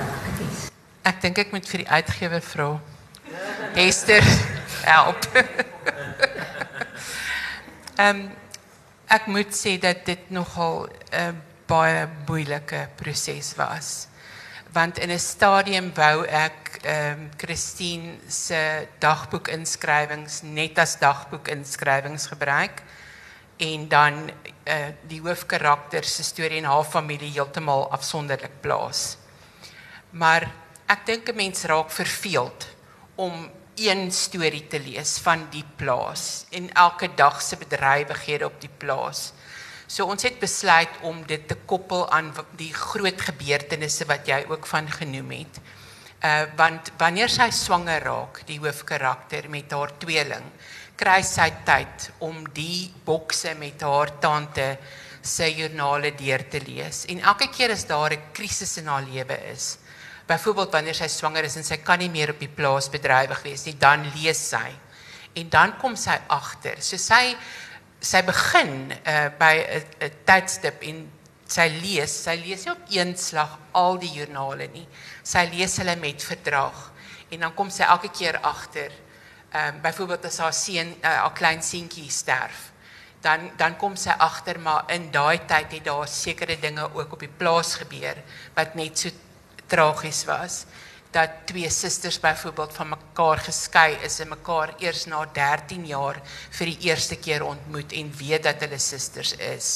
[0.02, 0.71] uh, gekies?
[1.02, 2.70] Ek dink ek moet vir die uitgewer vra.
[3.76, 4.26] Esther,
[4.86, 5.26] help.
[8.02, 8.32] Um,
[9.30, 11.38] moet sê dat dit nogal 'n
[11.70, 12.88] baie moeilike
[13.56, 14.08] was.
[14.74, 22.82] Want in 'n stadium wou ek ehm um, Christine se dagboekinskrywings net as dagboekinskrywings gebruik
[23.58, 24.32] en dan
[24.66, 24.76] uh,
[25.08, 29.18] die hoofkarakter se storie en haar familie heeltemal afsonderlik plaas.
[30.10, 30.50] Maar
[30.92, 32.68] ek dink 'n mens raak verveeld
[33.16, 38.74] om een storie te lees van die plaas en elke dag se bedrywighede op die
[38.78, 39.32] plaas.
[39.88, 44.68] So ons het besluit om dit te koppel aan die groot gebeurtenisse wat jy ook
[44.68, 45.62] van genoem het.
[46.24, 50.46] Uh want wanneer sy swanger raak, die hoofkarakter met haar tweeling,
[50.96, 54.78] kry sy tyd om die bokse met haar tante
[55.22, 57.06] se joernale deur te lees.
[57.06, 59.78] En elke keer as daar 'n krisis in haar lewe is,
[60.32, 63.66] byvoorbeeld wanneer sy swanger is en sy kan nie meer op die plaas bedrywig wees
[63.68, 64.70] nie, dan lees sy.
[65.40, 66.82] En dan kom sy agter.
[66.84, 67.36] So sy
[68.02, 69.54] sy begin uh, by
[70.02, 71.04] 'n tydstip en
[71.46, 74.88] sy lees, sy lees nie op een slag al die joernale nie.
[75.24, 76.88] Sy lees hulle met verdrag
[77.32, 78.92] en dan kom sy elke keer agter.
[79.52, 82.72] Ehm um, byvoorbeeld as haar seun, uh, haar klein seentjie sterf,
[83.22, 87.20] dan dan kom sy agter maar in daai tyd het daar sekere dinge ook op
[87.20, 88.18] die plaas gebeur
[88.56, 89.10] wat net so
[89.72, 90.66] tragies was
[91.12, 96.22] dat twee susters byvoorbeeld van mekaar geskei is en mekaar eers na 13 jaar
[96.58, 99.72] vir die eerste keer ontmoet en weet dat hulle susters is.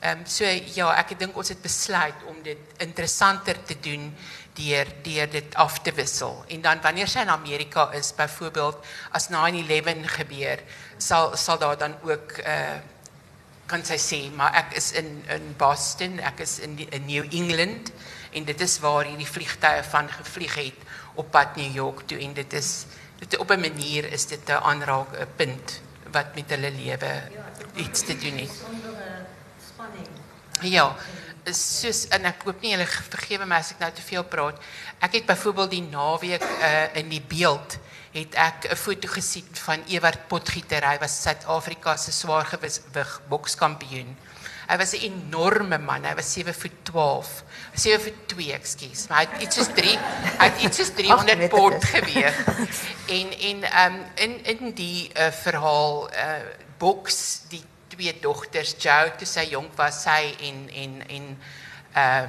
[0.00, 4.10] Ehm um, so ja, ek dink ons het besluit om dit interessanter te doen
[4.58, 6.44] deur deur dit af te wissel.
[6.48, 10.62] En dan wanneer sy in Amerika is, byvoorbeeld as 9/11 gebeur,
[10.98, 12.76] sal sal daar dan ook uh
[13.66, 17.24] kan sy sê, maar ek is in in Boston, ek is in, die, in New
[17.34, 17.90] England
[18.36, 22.34] en dit is waar hierdie vliegtye van gevlieg het op pad New York toe en
[22.36, 22.86] dit is
[23.18, 25.80] dit op 'n manier is dit 'n aanraak 'n punt
[26.12, 27.12] wat met hulle lewe
[27.74, 28.54] iets te doen het.
[30.60, 30.96] Ja,
[31.52, 34.58] soos en ek hoop nie julle vergewe my as ek nou te veel praat.
[34.98, 37.78] Ek het byvoorbeeld die naweek uh, in die beeld
[38.16, 40.88] het ek 'n foto gesien van Ewart Potgieter.
[40.88, 44.16] Hy was Suid-Afrika se swaargewig bokskampioen.
[44.66, 46.04] Hy was 'n enorme man.
[46.04, 47.44] Hy was 7 voet 12.
[47.74, 49.06] 7 voet 2, ekskuus.
[49.08, 49.98] Maar hy het iets soos 3,
[50.38, 52.36] hy het iets soos 300 pond geweeg.
[53.06, 56.40] En en ehm um, in in die uh, verhaal uh
[56.78, 61.38] boks die twee dogters, Joe toe sy jonk was, sy en en en
[61.96, 62.26] uh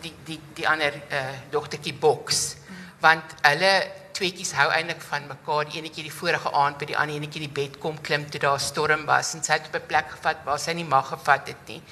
[0.00, 2.56] die die die ander uh dogtertjie boks.
[3.00, 3.72] Want hulle
[4.20, 5.68] tweetjies hou eintlik van mekaar.
[5.70, 8.60] Die enetjie die vorige aand by die ander enetjie die bed kom klim toe daar
[8.60, 11.62] storm was en sy het op 'n plek gevat waar sy nie mag gevat het
[11.68, 11.82] nie.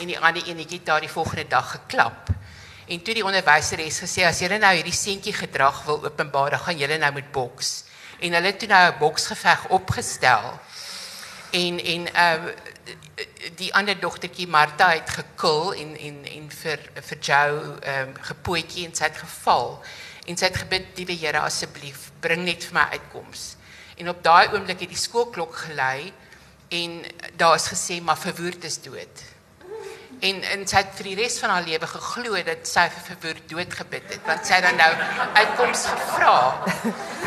[0.00, 2.28] En die ander enetjie het daar die volgende dag geklap.
[2.88, 6.78] En toe die onderwyseres gesê as julle nou hierdie seentjie gedrag wil openbaar, dan gaan
[6.78, 7.84] julle nou met boks.
[8.20, 10.60] En hulle het toe nou 'n boksgeveg opgestel.
[11.50, 12.52] En en uh
[13.56, 18.86] die ander dogtertjie Martha het gekil en en en vir vir Joe ehm um, gepootjie
[18.86, 19.84] en sy het geval
[20.24, 23.56] en sy het gebid, "Liewe Here, asseblief, bring net vir my uitkoms."
[23.96, 26.12] En op daai oomblik het die skoolklok gelei
[26.68, 27.04] en
[27.36, 29.34] daar is gesê, "Maar verwoerd is dood."
[30.20, 33.48] En en sy het vir die res van haar lewe geglo dat sy vir verwoerd
[33.50, 34.92] dood gebid het, want sy het dan nou
[35.34, 36.36] uitkoms gevra.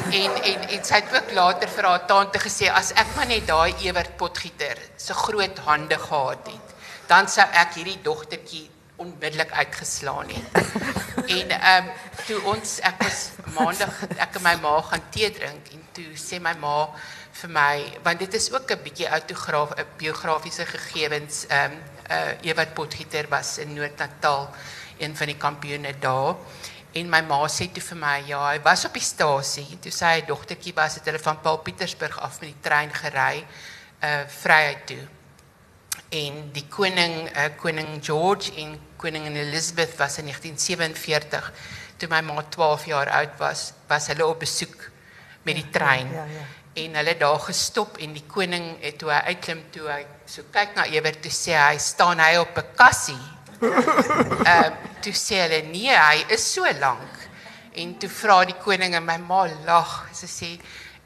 [0.07, 3.47] En en en sy het ook later vir haar tante gesê, "As ek maar net
[3.47, 6.75] daai Ewert Potgieter se groot hande gehad het,
[7.07, 11.87] dan sou ek hierdie dogtertjie onmiddellik uitgeslaan het." En ehm
[12.27, 13.19] toe ons ek was
[13.55, 16.77] maandag ek en my ma gaan tee drink en toe sê my ma
[17.41, 17.75] vir my
[18.05, 21.77] want dit is ook 'n bietjie autograaf 'n biografiese gegevens ehm um,
[22.09, 24.49] uh Ewart was in Noord-Natal
[24.97, 26.35] een van die kampioene daar.
[26.93, 29.77] En my ma sê toe vir my ja hy was op die stasie.
[29.79, 33.45] Toe sy dogtertjie was het hulle van Paul Pietersburg af met die trein gery
[34.03, 35.16] uh vryheid toe
[36.09, 41.51] en die koning uh, koning George en koningin Elizabeth was in 1947
[41.97, 44.89] toe my ma 12 jaar oud was was hulle op besoek
[45.43, 46.45] met die trein ja, ja, ja.
[46.83, 50.75] en hulle daar gestop en die koning het toe hy uitklim toe hy so kyk
[50.75, 53.23] na Ewert toe sê hy staan hy op 'n kassie?
[53.63, 57.13] Ehm uh, toe sê hulle nee hy is so lank.
[57.73, 60.49] En toe vra die koning en my ma lag sy sê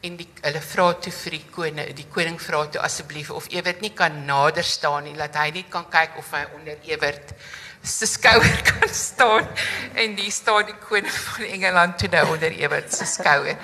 [0.01, 3.81] en die hulle vra toe vir die koning die koning vra toe asseblief of Ewert
[3.85, 7.35] nie kan nader staan nie laat hy net kan kyk of hy onder Ewert
[7.83, 9.47] se skouer kan staan.
[9.93, 13.57] En die staan die koning van Engeland toe nou onder Ewert se skouer.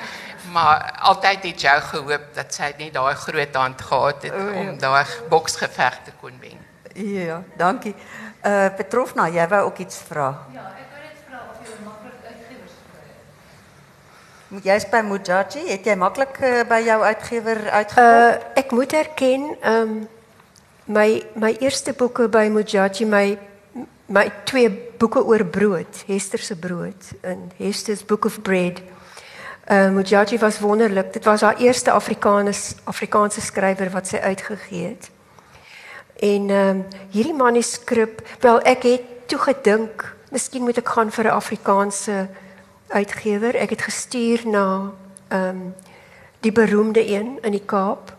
[0.52, 4.60] Maar altyd het jy gehoop dat sy net daai groot hand gehad het oh, ja.
[4.62, 6.66] om daai boksgeveg te kon wen.
[6.98, 7.94] Ja dankie.
[8.42, 10.32] Uh Petrofna jy wou ook iets vra?
[10.54, 10.72] Ja
[14.64, 18.04] jy by Mujaji, het jy maklik uh, by jou uitgewer uitgekom?
[18.04, 20.08] Uh ek moet erken, ehm um,
[20.88, 23.38] my my eerste boeke by Mujaji, my
[24.08, 28.82] my twee boeke oor brood, Hester se brood en Hester's Book of Bread.
[29.70, 31.14] Uh Mujaji was wonderlik.
[31.14, 35.12] Dit was haar eerste Afrikaans Afrikaanse skrywer wat sy uitgegee het.
[36.16, 41.26] En ehm um, hierdie manuskrip, wel ek het toe gedink, miskien moet ek gaan vir
[41.26, 42.28] 'n Afrikaanse
[42.88, 43.56] uitgewer.
[43.56, 44.92] Ek het gestuur na
[45.28, 45.76] ehm um,
[46.40, 48.14] die beroemde een in die Kaap.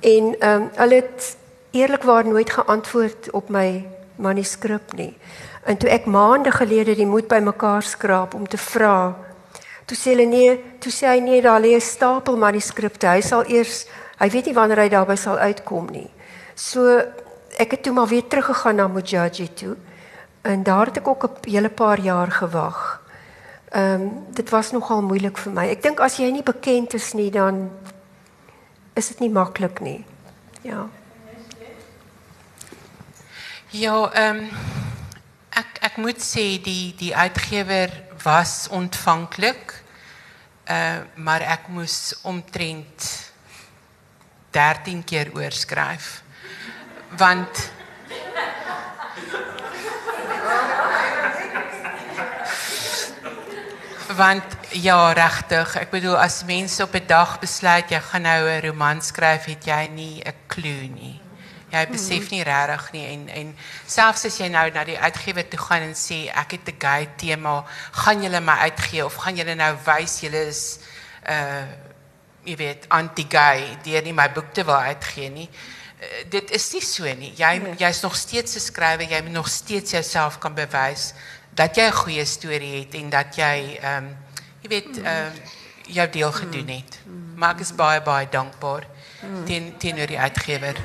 [0.00, 1.36] En ehm um, hulle het
[1.70, 3.86] eerlikwaar nooit geantwoord op my
[4.16, 5.16] manuskrip nie.
[5.64, 9.16] En toe ek maande gelede die moed bymekaar skraap om te vra,
[9.84, 13.06] toe sê hulle nee, toe sê hy nee, daar lê 'n stapel manuskripte.
[13.06, 13.86] Hy sal eers
[14.18, 16.10] hy weet nie wanneer hy daarby sal uitkom nie.
[16.54, 16.98] So
[17.58, 19.76] ek het toe maar weer teruggegaan na Mujaji toe.
[20.42, 23.07] En daar het ek ook 'n hele paar jaar gewag.
[23.70, 25.66] Ehm um, dit was nogal moeilik vir my.
[25.68, 27.68] Ek dink as jy nie bekend is nie dan
[28.96, 30.04] is dit nie maklik nie.
[30.64, 30.88] Ja.
[33.70, 34.48] Ja, ehm um,
[35.50, 37.92] ek ek moet sê die die uitgewer
[38.24, 39.76] was ontvanklik.
[40.70, 43.10] Uh maar ek moes omtrent
[44.50, 46.22] 13 keer oorskryf.
[47.16, 47.70] Want
[54.18, 55.76] want ja regtig.
[55.78, 59.64] Ek bedoel as mense op 'n dag besluit jy gaan nou 'n roman skryf het
[59.64, 61.20] jy nie 'n klou nie.
[61.70, 63.56] Jy besef nie regtig nie en en
[63.86, 67.08] selfs as jy nou na die uitgewer toe gaan en sê ek het 'n gay
[67.16, 70.78] tema gaan julle my uitgee of gaan julle nou wys julle is
[71.28, 71.66] uh
[72.44, 75.50] jy weet anti-gay deur nie my boek te wil uitgee nie
[76.00, 77.32] uh, dit is nie so nie.
[77.36, 77.74] Jy nee.
[77.76, 81.12] jy's nog steeds 'n skrywer jy moet nog steeds jouself kan bewys
[81.58, 84.16] dat jy 'n goeie storie het en dat jy ehm um,
[84.62, 85.32] jy weet ehm um,
[85.88, 86.98] jou deel gedoen het.
[87.34, 88.86] Maar ek is baie baie dankbaar
[89.44, 90.76] teen teenoor die uitgewer.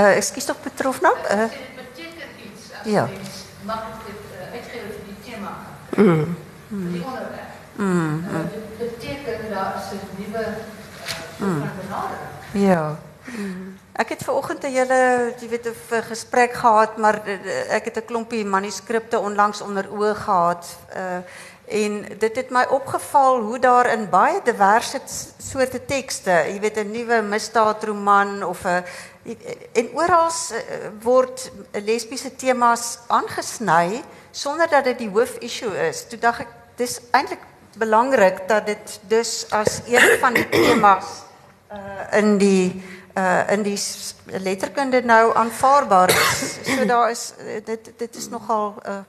[0.00, 1.12] Uh, ekskuus tog betrof nou?
[1.30, 3.04] Uh, dit beteken iets as Ja.
[3.04, 3.34] mens
[3.68, 5.52] maklik dit uh, uitgewer vir die tema.
[5.96, 6.36] Mm.
[6.68, 7.52] Vir die onderwerp.
[7.76, 10.79] mm, Uh, dit beteken daar is 'n nuwe uh,
[11.40, 11.62] mm.
[12.52, 12.98] ja.
[13.92, 17.96] Ek het ver oggend 'n hele, jy weet, 'n gesprek gehad, maar eh, ek het
[17.96, 20.78] 'n klompie manuskripte onlangs onder oë gehad.
[20.96, 21.22] Uh
[21.70, 25.00] en dit het my opgeval hoe daar in baie diverse
[25.38, 28.84] soorte tekste, jy weet 'n nuwe misdaadroman of 'n
[29.72, 30.30] en oral
[31.02, 36.08] word lesbiese temas aangesny sonder dat dit die hoofissue is.
[36.08, 37.42] Toe dink ek dis eintlik
[37.76, 41.29] belangrik dat dit dus as een van die temas
[41.72, 42.82] uh, in die
[43.14, 43.78] uh, in die
[44.24, 46.58] letterkunde nou aanvaarbaar is.
[46.62, 49.02] So daar is uh, dit dit is nogal 'n uh,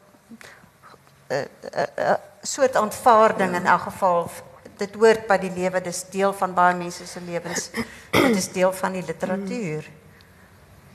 [1.32, 1.46] uh,
[1.76, 4.30] uh, uh, soort aanvaarding in elk geval.
[4.78, 7.70] Dit hoort by die lewe, dis deel van baie mense se lewens.
[8.12, 9.90] Dit is deel van die literatuur.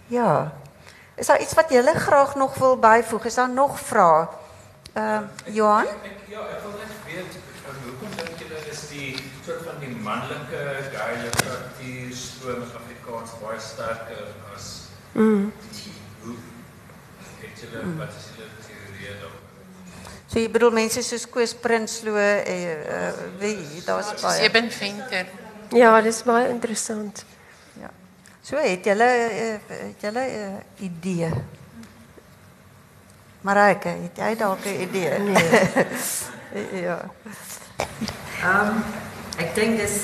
[0.07, 0.53] Ja.
[1.15, 3.25] Is daar iets wat julle graag nog wil byvoeg?
[3.25, 4.27] Is daar nog vrae?
[4.93, 5.87] Ehm uh, Johan?
[5.87, 7.35] Ek ja, ek wil net weet
[7.69, 9.11] um, hoekom dink julle is die
[9.45, 10.63] soort van die manlike
[10.95, 11.17] gay
[12.47, 14.67] stroom in Afrikaans baie sterker as
[15.17, 15.53] Mm.
[15.73, 15.93] die
[16.23, 16.35] hoe
[17.41, 19.39] het julle wat is julle teorie daaroor?
[20.27, 23.09] So jy bedoel mense soos Koos Prinsloo en uh,
[23.41, 24.43] wie daar's baie.
[24.45, 25.27] Eben Venter.
[25.73, 27.25] Ja, dis baie interessant.
[27.81, 27.91] Ja.
[28.43, 31.33] So het julle uh, het julle 'n uh, idee.
[33.41, 35.19] Marike, het jy dalk 'n idee?
[35.19, 36.83] Nee.
[36.87, 37.01] ja.
[38.45, 38.85] Um,
[39.39, 39.97] ik denk dus,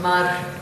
[0.00, 0.61] maar eh,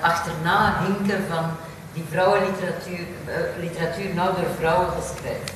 [0.00, 1.44] achterna hinken van
[1.92, 5.54] die vrouwenliteratuur, eh, literatuur nou door vrouwen geschreven,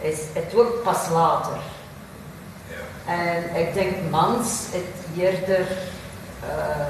[0.00, 1.58] is het wordt pas later.
[3.06, 5.66] En ik denk mans het eerder
[6.40, 6.86] eh,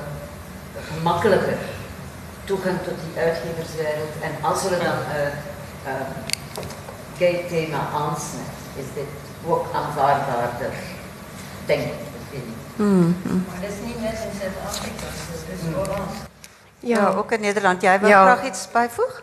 [0.94, 1.57] gemakkelijker
[2.44, 4.14] toegang tot die uitgeverswereld.
[4.22, 5.32] En als er dan een
[5.86, 5.92] uh,
[7.18, 9.11] gay thema aansnijdt, is dit
[9.46, 10.72] ook aanvaardbaarder,
[11.66, 11.88] denk ik.
[11.88, 12.76] dat vind ik.
[13.46, 16.26] Maar dat is niet net in Zuid-Afrika, dat is Holland.
[16.81, 17.83] Ja, Ja, ook in Nederland.
[17.83, 18.22] Jy wil Ja.
[18.22, 19.22] graag iets byvoeg?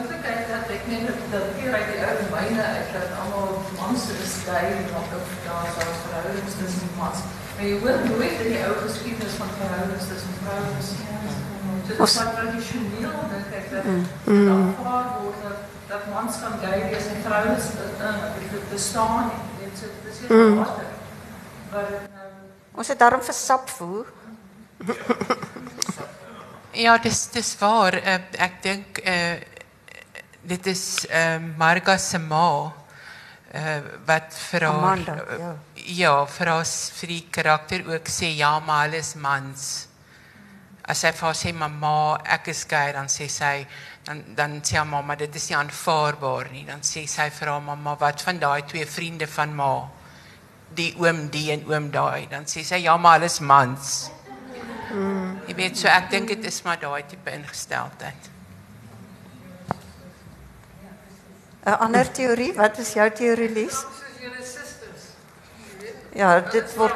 [0.00, 3.48] moontlikheid dat ek net dat dat hier uit die ou myne uit dat almal
[3.80, 7.18] mans is gay en ook ook daar sou verhoudings tussen mans.
[7.54, 11.08] Maar jy hoor nooit in die ou geskiedenis van verhoudings tussen vrouens nie.
[11.86, 13.84] So dit is maar tradisioneel dink ek dat
[14.24, 14.48] mm.
[14.54, 15.60] aanvaar word dat
[15.90, 17.64] dat mans kan gay wees en vrouens
[18.08, 19.40] uh, bestaan nie.
[19.64, 20.54] Dit is is heel.
[20.54, 22.28] Maar dit nou
[22.80, 24.06] Ons het daarom vir sap voer.
[26.72, 27.96] Ja, dis dis waar.
[27.98, 29.38] Uh, ek dink uh
[30.40, 32.70] dit is uh, Marga se ma
[33.54, 35.50] uh wat vir haar Amanda, uh,
[35.84, 36.14] ja.
[36.24, 36.64] vir haar
[37.00, 39.88] vir die karakter ook sê ja, maar hulle is mans.
[40.86, 43.66] As sy vir haar sê mamma, ek is gay, dan sê sy
[44.06, 46.64] dan dan sê haar mamma dit is nie aanvaarbaar nie.
[46.70, 49.74] Dan sê sy vir haar mamma wat van daai twee vriende van ma
[50.70, 52.28] die oom die en oom daai.
[52.30, 54.10] Dan sê sy ja, maar hulle is mans.
[55.46, 58.30] Jy weet so ek dink dit is maar daai tipe ingesteldheid.
[61.66, 63.84] 'n Ander teorie, wat is jou teorie Lies?
[64.42, 65.12] susters.
[66.14, 66.94] Ja, dit word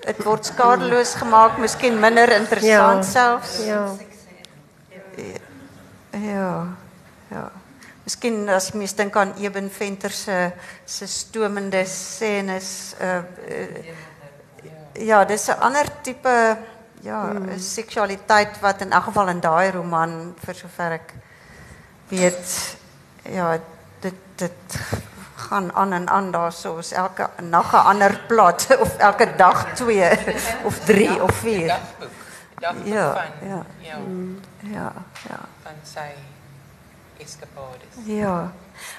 [0.00, 3.10] dit word skadeloos gemaak, miskien minder interessant Ja.
[3.10, 3.64] selfs.
[3.64, 3.96] ja.
[6.12, 6.66] Ja.
[7.30, 7.50] Ja.
[8.04, 10.52] Miskien as mens dink aan Eben Venter se
[10.84, 14.08] se stomende scènes uh, uh
[14.94, 16.56] ja, dis 'n ander tipe
[17.02, 17.58] ja, mm.
[17.58, 21.14] seksualiteit wat in elk geval in daai roman vir sover ek
[22.08, 22.76] weet
[23.22, 23.58] ja,
[24.00, 24.80] dit dit
[25.36, 30.10] gaan aan en aan daar soos elke nag 'n ander plat of elke dag twee
[30.68, 31.66] of drie of vier.
[31.66, 31.78] Ja,
[32.84, 33.64] Ja, van, ja.
[33.78, 33.96] ja,
[34.60, 34.92] Ja,
[35.28, 35.38] ja.
[35.62, 36.12] van sy
[37.22, 38.00] eskapades.
[38.08, 38.52] Ja.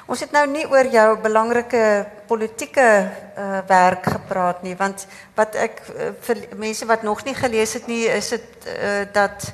[0.05, 1.83] Ons het nou nie oor jou belangrike
[2.29, 5.07] politieke uh, werk gepraat nie, want
[5.37, 9.51] wat ek uh, vir mense wat nog nie gelees het nie, is dit uh, dat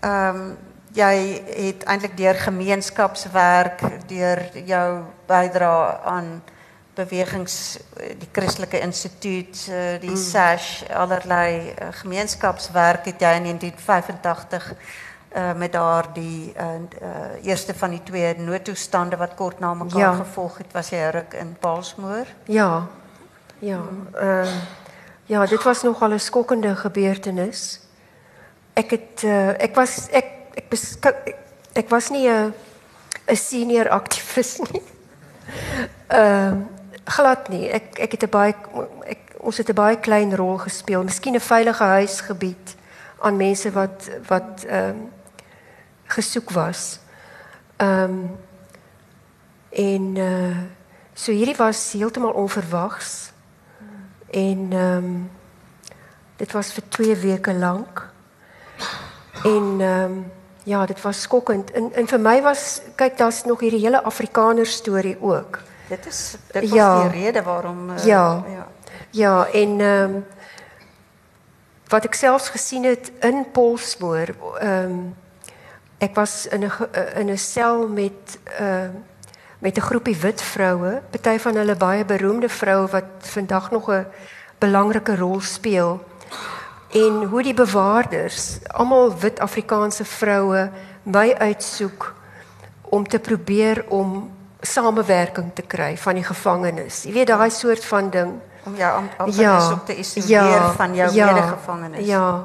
[0.00, 0.50] ehm um,
[0.90, 1.16] jy
[1.54, 4.86] het eintlik deur gemeenskapswerk, deur jou
[5.28, 6.40] bydra aan
[6.98, 7.78] bewegings
[8.18, 10.18] die Christelike Instituut, uh, die mm.
[10.18, 14.72] SASH, allerlei uh, gemeenskapswerk het jy in 1985
[15.36, 16.64] uh, met daardie uh,
[17.02, 20.12] uh, eerste van die twee noodtoestande wat kort na mekaar Ja.
[20.14, 22.26] gevolg het, was jy ruk in Paulsmoor.
[22.44, 22.86] Ja.
[23.58, 23.80] Ja.
[24.14, 24.48] Ehm
[25.26, 27.80] ja, dit was nogal 'n skokkende gebeurtenis.
[28.74, 31.36] Ek het uh, ek was ek ek beskou ek,
[31.72, 32.54] ek was nie 'n
[33.28, 34.82] 'n senior aktivis nie.
[36.08, 36.56] Ehm
[37.04, 37.68] glad nie.
[37.70, 38.54] Ek ek het 'n baie
[39.06, 41.02] ek ons het 'n baie klein rol gespeel.
[41.04, 42.76] Miskien 'n veilige huisgebied
[43.18, 44.96] aan mense wat wat ehm
[46.12, 46.98] gesoek was.
[47.76, 48.26] Ehm
[49.70, 50.56] en uh
[51.14, 53.32] so hierdie was heeltemal onverwags.
[54.30, 55.10] En ehm
[56.36, 58.08] dit was vir 2 weke lank.
[59.44, 60.12] En ehm
[60.64, 61.70] ja, dit was skokkend.
[61.70, 65.58] En en vir my was kyk daar's nog hierdie hele Afrikaner storie ook.
[65.88, 67.08] Dit is dit was Ja.
[67.08, 68.44] die rede waarom uh, Ja.
[68.48, 68.66] ja.
[69.10, 70.20] Ja, en ehm
[71.88, 74.28] wat ek selfs gesien het in Polsmoor,
[74.60, 74.98] ehm
[76.00, 78.90] ek was in 'n ge- in 'n sel met ehm
[79.60, 84.06] met 'n groepie wit vroue, party van hulle baie beroemde vroue wat vandag nog 'n
[84.58, 86.00] belangrike rol speel.
[86.92, 90.70] En hoe die bewaarders, almal wit Afrikaanse vroue,
[91.02, 92.14] my uitsoek
[92.82, 94.30] om te probeer om
[94.60, 97.02] samewerking te kry van die gevangenes.
[97.02, 98.32] Jy weet daai soort van ding.
[98.64, 99.32] om jou am- amper
[99.72, 102.06] op te isoleer van jou medegevangenes.
[102.06, 102.44] Ja.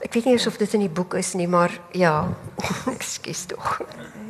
[0.00, 2.28] Ek weet nie eens of dit in die boek is nie, maar ja.
[2.94, 3.80] Ekskuus tog.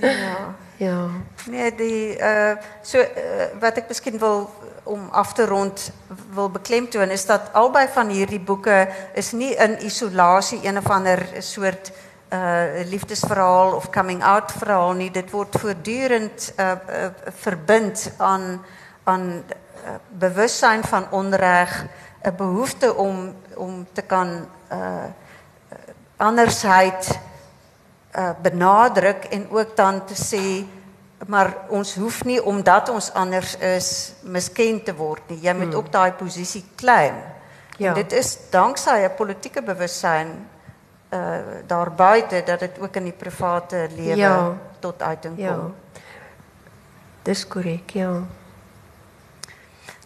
[0.01, 0.55] Ja.
[0.81, 1.09] Ja.
[1.47, 4.47] Nee, die uh so uh, wat ek miskien wil
[4.89, 5.91] om af te rond
[6.33, 11.21] wil beklemtoon is dat albei van hierdie boeke is nie in isolasie een of ander
[11.45, 11.93] soort
[12.33, 15.11] uh liefdesverhaal of coming out verhaal nie.
[15.11, 17.13] Dit word voortdurend uh, uh
[17.45, 18.65] verbind aan
[19.05, 21.85] aan uh, bewussyn van onreg,
[22.25, 25.13] 'n behoefte om om te kan uh
[26.21, 27.09] andersheid
[28.17, 30.45] uh, benadruk en ook dan te sê
[31.27, 35.41] maar ons hoef nie omdat ons anders is miskend te word nie.
[35.45, 37.15] Jy moet ook daai posisie claim.
[37.77, 37.89] Ja.
[37.89, 40.49] En dit is danksy 'n politieke bewussyn
[41.11, 44.53] uh daar buite dat dit ook in die private lewe Ja.
[44.79, 45.45] tot uiting kom.
[45.45, 45.71] Ja.
[47.23, 48.23] Dis korrek, ja.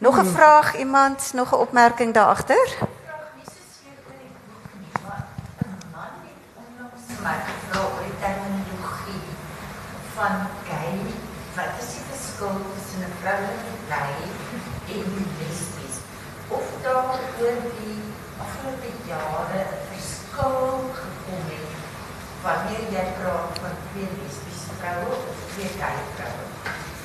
[0.01, 2.77] Nog 'n vraag iemand, nog 'n opmerking daar agter?
[7.25, 9.29] Maar vra oor terminologie
[10.15, 10.35] van
[10.69, 10.97] gay.
[11.57, 14.17] Wat is die verskil tussen 'n vroulike gay
[14.97, 15.07] en
[15.39, 15.97] lesbies?
[16.57, 17.05] Of daar
[17.41, 18.01] oor die
[18.45, 20.61] afgelope jare 'n verskil
[21.01, 21.73] gekom het
[22.45, 26.47] wanneer jy praat van twee lesbiese vroue of twee gay vroue?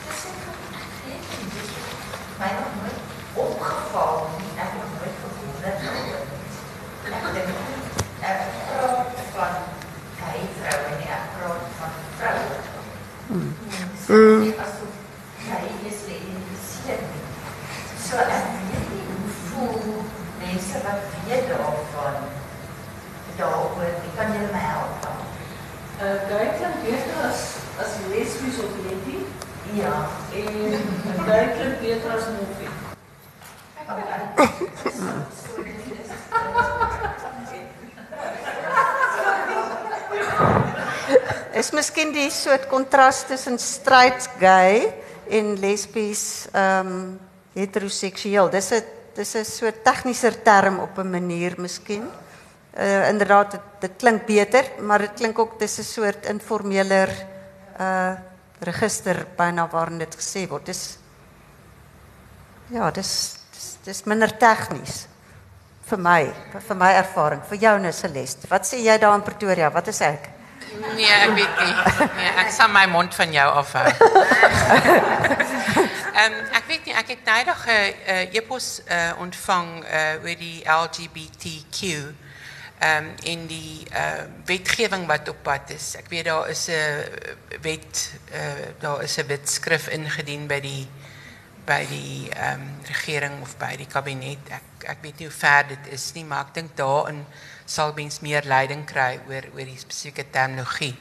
[0.05, 2.99] Dis ek weet nie, het my nog nooit
[3.45, 4.51] opgeval nie.
[4.63, 6.23] Ek het nooit gewonder daaroor.
[7.15, 7.49] Ek dink
[8.29, 9.68] ek praat van
[10.39, 12.57] ek praat van vroue.
[13.27, 13.53] Mm.
[14.05, 14.15] So,
[15.45, 17.25] geïdentifiseer nie.
[18.05, 20.05] So ek weet nie hoe voel
[20.41, 22.17] mense wat weet daarvan
[23.37, 25.07] daaroor, die kan julle my help?
[25.99, 27.41] Uh, klink beter as,
[27.79, 29.25] as lesbies of lesbie.
[29.73, 30.07] Ja.
[30.33, 32.71] En klink beter as moffie.
[41.59, 44.85] Is miskien die soort kontras tussen straight gay
[45.27, 47.01] en lesbies ehm um,
[47.57, 48.47] heteroseksueel.
[48.53, 48.83] Dis 'n
[49.15, 52.07] dis 'n soort tegniese term op 'n manier miskien.
[52.77, 57.09] Uh inderdaad dit, dit klink beter, maar dit klink ook dis 'n soort informeler
[57.79, 58.13] uh
[58.59, 60.65] register byna waarin dit gesê word.
[60.65, 60.97] Dis
[62.67, 65.07] ja, dis dis, dis minder tegnies
[65.89, 66.33] vir my,
[66.67, 68.47] vir my ervaring, vir jou nou Celeste.
[68.47, 69.69] Wat sê jy daar in Pretoria?
[69.69, 70.38] Wat is ek?
[70.95, 71.73] Nee, ek weet nie.
[72.15, 73.87] Nee, ek sal my mond van jou afhou.
[76.19, 80.59] Ehm ek weet nie, ek het nydig 'n uh, e-pos uh, ontvang uh, oor die
[80.65, 81.79] LGBTQ
[82.79, 85.95] ehm um, in die uh, wetgewing wat op pad is.
[85.95, 87.03] Ek weet daar is 'n
[87.61, 90.87] wet uh, daar is 'n wetskrif ingedien by die
[91.65, 94.43] by die ehm um, regering of by die kabinet.
[94.49, 97.25] Ek ek weet nie hoe ver dit is nie, maar ek dink daarin
[97.69, 100.95] sal mens meer leiding kry oor oor die spesifieke terminologie.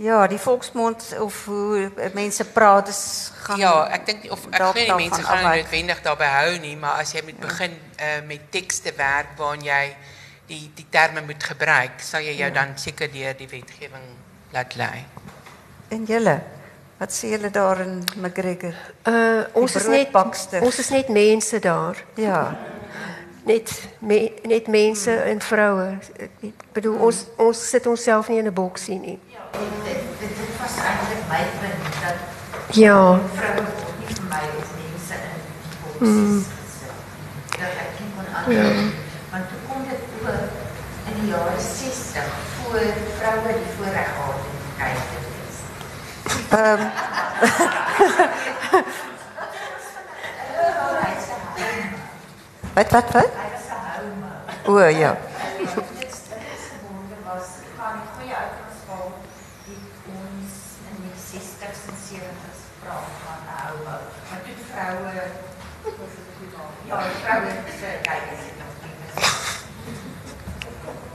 [0.00, 4.96] Ja, die volksmond of hoe mense praat is gaan Ja, ek dink of ek glo
[4.96, 9.34] mense gaan noodwendig daarby hou nie, maar as jy moet begin uh, met tekste werk
[9.40, 9.82] waarin jy
[10.48, 14.08] die die terme moet gebruik, sal jy jou dan seker deur die wetgewing
[14.54, 15.04] laat lei.
[15.92, 16.36] En julle,
[16.98, 18.76] wat sê julle daar in McGregor?
[19.04, 20.16] Uh ons is net
[20.60, 22.04] ons is net mense daar.
[22.16, 22.42] Ja.
[23.44, 25.98] Net me, net mense en vroue.
[26.16, 29.18] Ek bedoel ons ons sit onsself nie in 'n boksie nie.
[29.52, 31.94] En dit, dit, dit was eigenlijk mijn punt.
[32.04, 33.18] Dat Ja.
[33.34, 35.40] vrouwen ook niet voor mij als mensen in
[35.82, 36.92] boxes gezet.
[37.60, 38.92] Dat ik niet kon antwoorden.
[39.30, 40.48] Want toen kon het ook
[41.08, 42.24] in de jaren 60
[42.56, 42.80] voor
[43.18, 45.56] vrouwen die voorrecht hadden om kijken te wees.
[46.58, 46.82] Ehm
[52.80, 53.28] Wat, wat, wat?
[54.66, 55.16] O, ja.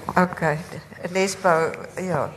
[0.08, 0.60] Oké, okay.
[1.12, 2.30] leesbouw, ja.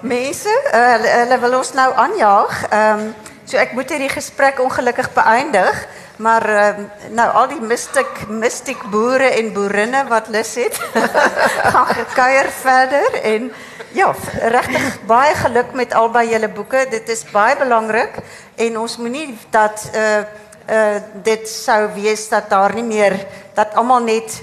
[0.00, 2.68] Mense, uh, hulle wil ons nou aanjaag.
[2.68, 3.08] Ehm
[3.46, 5.86] so ek moet hierdie gesprek ongelukkig beëindig
[6.16, 10.76] maar ehm nou al die mystic mystic boere en boerinne wat lus het,
[11.72, 13.50] gaan gekuier verder en
[13.96, 14.14] ja,
[14.52, 16.86] regtig baie geluk met albei julle boeke.
[16.90, 18.18] Dit is baie belangrik
[18.54, 20.24] en ons moenie dat uh
[20.66, 23.14] uh dit sou wees dat daar nie meer
[23.54, 24.40] dat almal net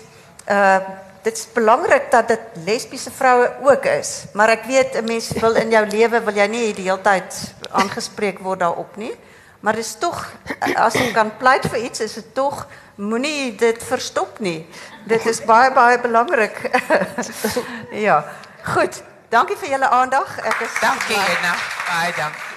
[0.47, 0.79] uh
[1.23, 5.55] dit is belangrik dat dit lesbiese vroue ook is, maar ek weet 'n mens wil
[5.55, 9.13] in jou lewe wil jy nie die hele tyd aangespreek word daarop nie.
[9.63, 10.31] Maar dit is tog
[10.75, 12.65] as jy kan pleit vir iets, is dit tog
[12.99, 14.67] moenie dit verstop nie.
[15.07, 16.59] Dit is baie baie belangrik.
[18.07, 18.23] ja.
[18.75, 19.03] Goed.
[19.31, 20.35] Dankie vir julle aandag.
[20.43, 21.55] Ek is Dankie Edna.
[21.87, 22.52] Baie dankie.